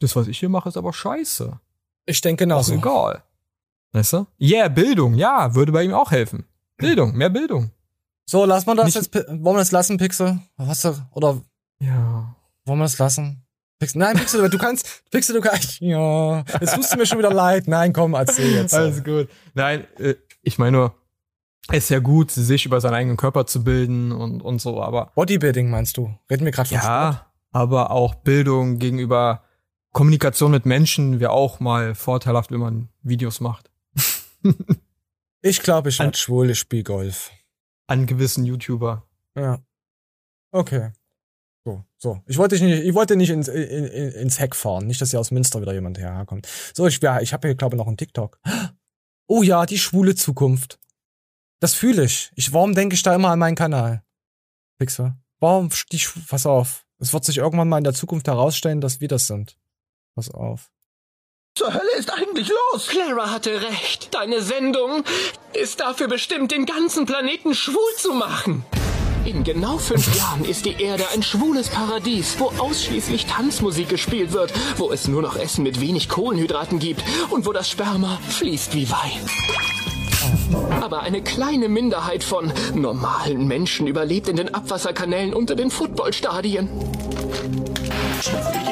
[0.00, 1.60] Das, was ich hier mache, ist aber scheiße.
[2.06, 2.72] Ich denke genauso.
[2.74, 3.22] egal.
[3.92, 4.26] Weißt du?
[4.40, 6.46] Yeah, Bildung, ja, würde bei ihm auch helfen.
[6.78, 7.72] Bildung, mehr Bildung.
[8.24, 10.40] So, lass mal das Nicht- jetzt, wollen wir das lassen, Pixel?
[10.56, 11.42] Was, oder
[11.78, 12.34] Ja.
[12.64, 13.44] wollen wir das lassen?
[13.94, 17.68] Nein, Pixel, du kannst, Pixel, du kannst, ja, jetzt tust du mir schon wieder leid.
[17.68, 18.74] Nein, komm, erzähl jetzt.
[18.74, 19.28] Alles gut.
[19.54, 20.94] Nein, äh, ich meine nur,
[21.68, 25.12] es ist ja gut, sich über seinen eigenen Körper zu bilden und, und so, aber
[25.14, 26.14] Bodybuilding meinst du?
[26.30, 26.90] Reden wir gerade von Sport?
[26.90, 29.42] ja, aber auch Bildung gegenüber
[29.92, 33.70] Kommunikation mit Menschen wäre auch mal vorteilhaft, wenn man Videos macht.
[35.44, 37.32] Ich glaube, ich werde schwul, ich spiel Golf.
[37.88, 39.04] An gewissen YouTuber.
[39.34, 39.58] Ja.
[40.52, 40.92] Okay.
[41.64, 42.20] So, so.
[42.26, 44.86] Ich wollte dich nicht, ich wollte nicht ins, in, in, ins Heck fahren.
[44.86, 46.48] Nicht, dass hier aus Münster wieder jemand herkommt.
[46.74, 48.40] So, ich, ja, ich habe hier, glaube ich, noch einen TikTok.
[49.28, 50.80] Oh ja, die schwule Zukunft.
[51.60, 52.32] Das fühle ich.
[52.34, 52.52] ich.
[52.52, 54.02] Warum denke ich da immer an meinen Kanal?
[54.78, 55.14] Pixel.
[55.38, 56.84] Warum, die, Schw- pass auf.
[56.98, 59.56] Es wird sich irgendwann mal in der Zukunft herausstellen, dass wir das sind.
[60.16, 60.70] Pass auf.
[61.56, 62.88] Zur Hölle ist eigentlich los?
[62.88, 64.12] Clara hatte recht.
[64.14, 65.04] Deine Sendung
[65.52, 68.64] ist dafür bestimmt, den ganzen Planeten schwul zu machen.
[69.24, 74.52] In genau fünf Jahren ist die Erde ein schwules Paradies, wo ausschließlich Tanzmusik gespielt wird,
[74.78, 78.90] wo es nur noch Essen mit wenig Kohlenhydraten gibt und wo das Sperma fließt wie
[78.90, 79.20] Wein.
[80.82, 86.68] Aber eine kleine Minderheit von normalen Menschen überlebt in den Abwasserkanälen unter den Footballstadien.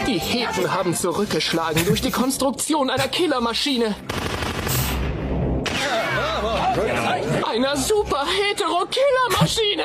[0.06, 3.94] Die Heten haben zurückgeschlagen durch die Konstruktion einer Killermaschine.
[7.48, 9.84] Einer super hetero Killermaschine.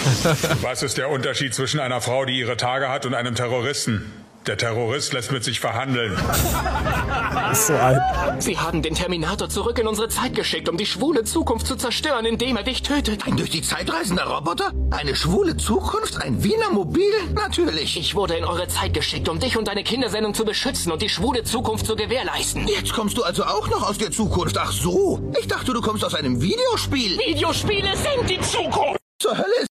[0.62, 4.12] Was ist der Unterschied zwischen einer Frau, die ihre Tage hat, und einem Terroristen?
[4.46, 6.12] Der Terrorist lässt mit sich verhandeln.
[7.52, 8.00] Ist so alt.
[8.38, 12.24] Sie haben den Terminator zurück in unsere Zeit geschickt, um die schwule Zukunft zu zerstören,
[12.24, 13.26] indem er dich tötet.
[13.26, 14.72] Ein durch die Zeit reisender Roboter?
[14.92, 16.22] Eine schwule Zukunft?
[16.22, 17.12] Ein Wiener Mobil?
[17.34, 17.98] Natürlich.
[17.98, 21.08] Ich wurde in eure Zeit geschickt, um dich und deine Kindersendung zu beschützen und die
[21.08, 22.66] schwule Zukunft zu gewährleisten.
[22.66, 24.56] Jetzt kommst du also auch noch aus der Zukunft.
[24.56, 25.20] Ach so.
[25.38, 27.18] Ich dachte, du kommst aus einem Videospiel.
[27.18, 29.00] Videospiele sind die Zukunft.
[29.18, 29.69] Zur Hölle ist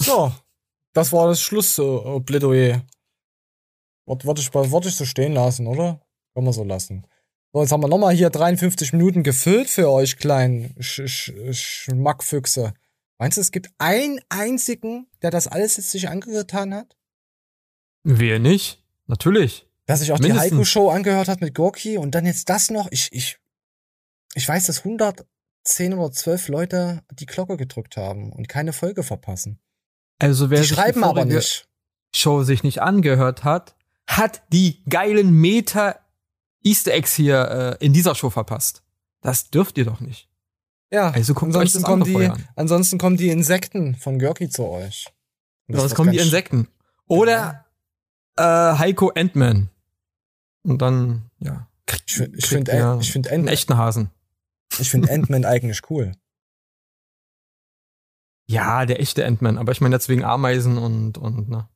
[0.00, 0.32] So.
[0.92, 2.82] Das war das Schlussplädoyer.
[4.06, 6.00] Wollte wollt ich, wollt ich so stehen lassen, oder?
[6.34, 7.06] Können wir so lassen.
[7.52, 12.74] So, jetzt haben wir nochmal hier 53 Minuten gefüllt für euch kleinen Sch Sch Schmackfüchse.
[13.18, 16.96] Meinst du, es gibt einen einzigen, der das alles jetzt sich angetan hat?
[18.04, 18.82] Wer nicht?
[19.06, 19.66] Natürlich.
[19.88, 20.48] Der sich auch Mindestens.
[20.48, 22.88] die Heiko-Show angehört hat mit Gorki und dann jetzt das noch.
[22.90, 23.38] Ich, ich,
[24.34, 29.58] ich weiß, dass 110 oder 12 Leute die Glocke gedrückt haben und keine Folge verpassen.
[30.18, 31.68] Also wer Die sich schreiben aber nicht.
[32.14, 35.98] Show sich nicht angehört hat, hat die geilen Meta
[36.64, 38.82] Easter Eggs hier äh, in dieser Show verpasst.
[39.20, 40.28] Das dürft ihr doch nicht.
[40.90, 42.48] Ja, Also guckt euch ansonsten das kommen, die, an.
[42.56, 45.06] ansonsten kommen die Insekten von Görki zu euch.
[45.68, 46.68] Sonst kommen die Insekten.
[47.06, 47.66] Oder
[48.36, 49.68] äh, Heiko Endman.
[50.62, 51.68] Und dann, ja.
[52.06, 54.10] Ich, find- ich finde ich find einen Ant- echten Hasen.
[54.78, 56.12] ich find Ant-Man eigentlich cool.
[58.48, 61.68] Ja, der echte Endman, aber ich meine deswegen Ameisen und, und, ne.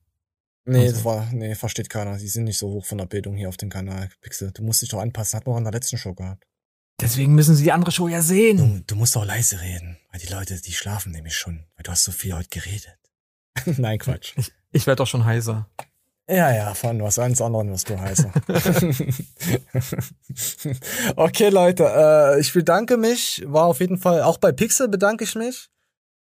[0.65, 0.95] Nee, Also.
[0.95, 2.17] das war, nee, versteht keiner.
[2.17, 4.09] Die sind nicht so hoch von der Bildung hier auf dem Kanal.
[4.21, 5.37] Pixel, du musst dich doch anpassen.
[5.37, 6.47] Hat man auch in der letzten Show gehabt.
[7.01, 8.59] Deswegen müssen sie die andere Show ja sehen.
[8.59, 11.91] Du, du musst auch leise reden, weil die Leute, die schlafen nämlich schon, weil du
[11.91, 12.99] hast so viel heute geredet.
[13.79, 14.35] Nein, Quatsch.
[14.37, 15.69] Ich, ich werde doch schon heiser.
[16.31, 18.33] Ja, ja, von was eines anderen wirst du heißer.
[21.17, 23.43] okay, Leute, äh, ich bedanke mich.
[23.47, 25.69] War auf jeden Fall, auch bei Pixel bedanke ich mich,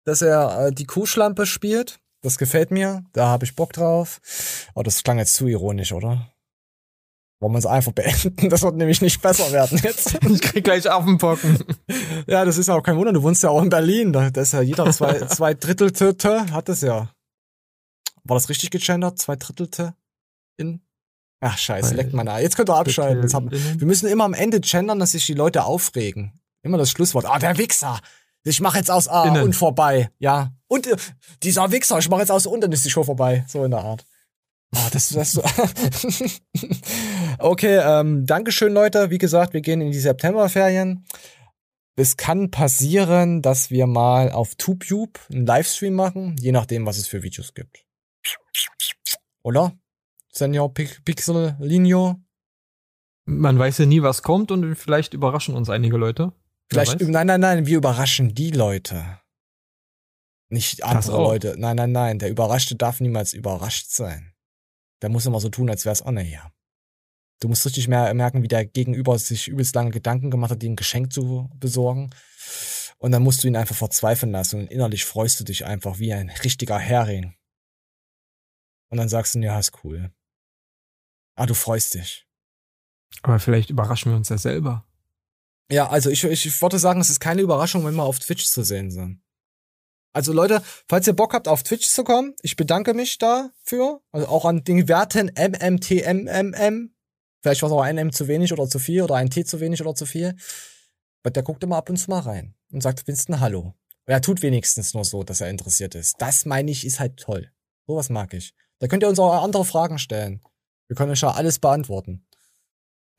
[0.09, 1.99] dass er äh, die Kuhschlampe spielt.
[2.21, 3.05] Das gefällt mir.
[3.13, 4.19] Da habe ich Bock drauf.
[4.73, 6.33] Aber das klang jetzt zu ironisch, oder?
[7.39, 8.49] Wollen wir es einfach beenden?
[8.49, 10.19] Das wird nämlich nicht besser werden jetzt.
[10.29, 11.63] Ich krieg gleich Affenpocken.
[12.27, 13.13] Ja, das ist ja auch kein Wunder.
[13.13, 14.11] Du wohnst ja auch in Berlin.
[14.11, 17.09] Da ist ja jeder zwei, zwei Drittelte hat es ja.
[18.23, 19.17] War das richtig gegendert?
[19.19, 19.95] Zwei Drittelte
[20.57, 20.81] in?
[21.39, 23.31] Ach, scheiße, leckt man Jetzt könnt ihr abschalten.
[23.31, 26.41] Haben, wir müssen immer am Ende gendern, dass sich die Leute aufregen.
[26.61, 27.25] Immer das Schlusswort.
[27.25, 28.01] Ah, der Wichser.
[28.43, 29.43] Ich mach jetzt aus A Innen.
[29.43, 30.09] und vorbei.
[30.19, 30.51] Ja.
[30.67, 30.95] Und äh,
[31.43, 33.45] dieser Wichser, ich mach jetzt aus und dann ist die Show vorbei.
[33.47, 34.05] So in der Art.
[34.75, 35.37] Ah, das, das
[37.39, 39.09] okay, ähm, Dankeschön, Leute.
[39.09, 41.05] Wie gesagt, wir gehen in die Septemberferien.
[41.95, 47.07] Es kann passieren, dass wir mal auf TubeTube einen Livestream machen, je nachdem, was es
[47.07, 47.85] für Videos gibt.
[49.43, 49.73] Oder?
[50.31, 52.15] Senior Pixel Linio?
[53.25, 56.31] Man weiß ja nie, was kommt und vielleicht überraschen uns einige Leute.
[56.71, 59.19] Vielleicht, nein, nein, nein, wir überraschen die Leute.
[60.49, 61.31] Nicht andere auch.
[61.31, 61.55] Leute.
[61.57, 62.19] Nein, nein, nein.
[62.19, 64.33] Der Überraschte darf niemals überrascht sein.
[65.01, 66.51] Der muss immer so tun, als wär's Anne hier.
[67.39, 70.69] Du musst richtig mehr merken, wie der Gegenüber sich übelst lange Gedanken gemacht hat, dir
[70.69, 72.09] ein Geschenk zu besorgen.
[72.97, 76.13] Und dann musst du ihn einfach verzweifeln lassen und innerlich freust du dich einfach wie
[76.13, 77.33] ein richtiger Hering.
[78.89, 80.11] Und dann sagst du, ja, ist cool.
[81.35, 82.27] Ah, du freust dich.
[83.21, 84.85] Aber vielleicht überraschen wir uns ja selber.
[85.71, 88.63] Ja, also ich, ich würde sagen, es ist keine Überraschung, wenn wir auf Twitch zu
[88.63, 89.21] sehen sind.
[90.13, 94.01] Also Leute, falls ihr Bock habt, auf Twitch zu kommen, ich bedanke mich dafür.
[94.11, 96.95] Also auch an den Werten MMTMMM.
[97.41, 99.59] Vielleicht war es auch ein M zu wenig oder zu viel oder ein T zu
[99.59, 100.35] wenig oder zu viel.
[101.23, 103.75] Aber der guckt immer ab und zu mal rein und sagt Winston Hallo.
[104.05, 106.15] Er tut wenigstens nur so, dass er interessiert ist.
[106.19, 107.51] Das meine ich, ist halt toll.
[107.85, 108.55] Sowas mag ich.
[108.79, 110.41] Da könnt ihr uns auch andere Fragen stellen.
[110.87, 112.25] Wir können euch ja alles beantworten.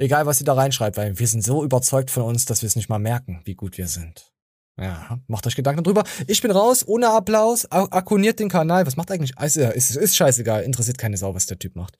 [0.01, 2.75] Egal, was ihr da reinschreibt, weil wir sind so überzeugt von uns, dass wir es
[2.75, 4.33] nicht mal merken, wie gut wir sind.
[4.81, 6.05] Ja, macht euch Gedanken drüber.
[6.27, 7.71] Ich bin raus, ohne Applaus.
[7.71, 8.87] Akkuniert den Kanal.
[8.87, 9.37] Was macht eigentlich?
[9.37, 10.63] Also, ist, ist scheißegal.
[10.63, 11.99] Interessiert keine Sau, was der Typ macht.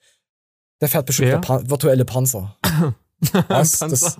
[0.81, 2.57] Der fährt bestimmt der pa virtuelle Panzer.
[3.49, 3.77] Was?
[3.77, 3.87] Panzer.
[3.87, 4.17] Das,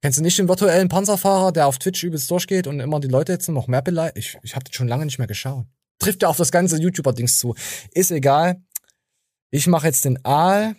[0.00, 3.32] kennst du nicht den virtuellen Panzerfahrer, der auf Twitch übelst durchgeht und immer die Leute
[3.32, 4.16] jetzt noch mehr beleidigt?
[4.16, 5.66] Ich, ich habe das schon lange nicht mehr geschaut.
[5.98, 7.56] Trifft ja auf das ganze YouTuber-Dings zu.
[7.94, 8.62] Ist egal.
[9.50, 10.76] Ich mache jetzt den Aal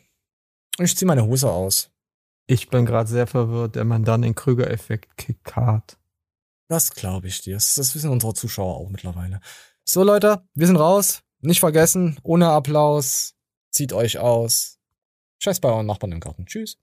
[0.77, 1.89] und ich zieh meine Hose aus.
[2.47, 5.97] Ich bin gerade sehr verwirrt, der man dann den Krüger-Effekt kickt hart.
[6.67, 7.55] Das glaube ich dir.
[7.55, 9.39] Das, das wissen unsere Zuschauer auch mittlerweile.
[9.83, 11.21] So, Leute, wir sind raus.
[11.41, 13.35] Nicht vergessen, ohne Applaus.
[13.71, 14.79] Zieht euch aus.
[15.39, 16.45] Scheiß bei euren Nachbarn im Garten.
[16.45, 16.77] Tschüss.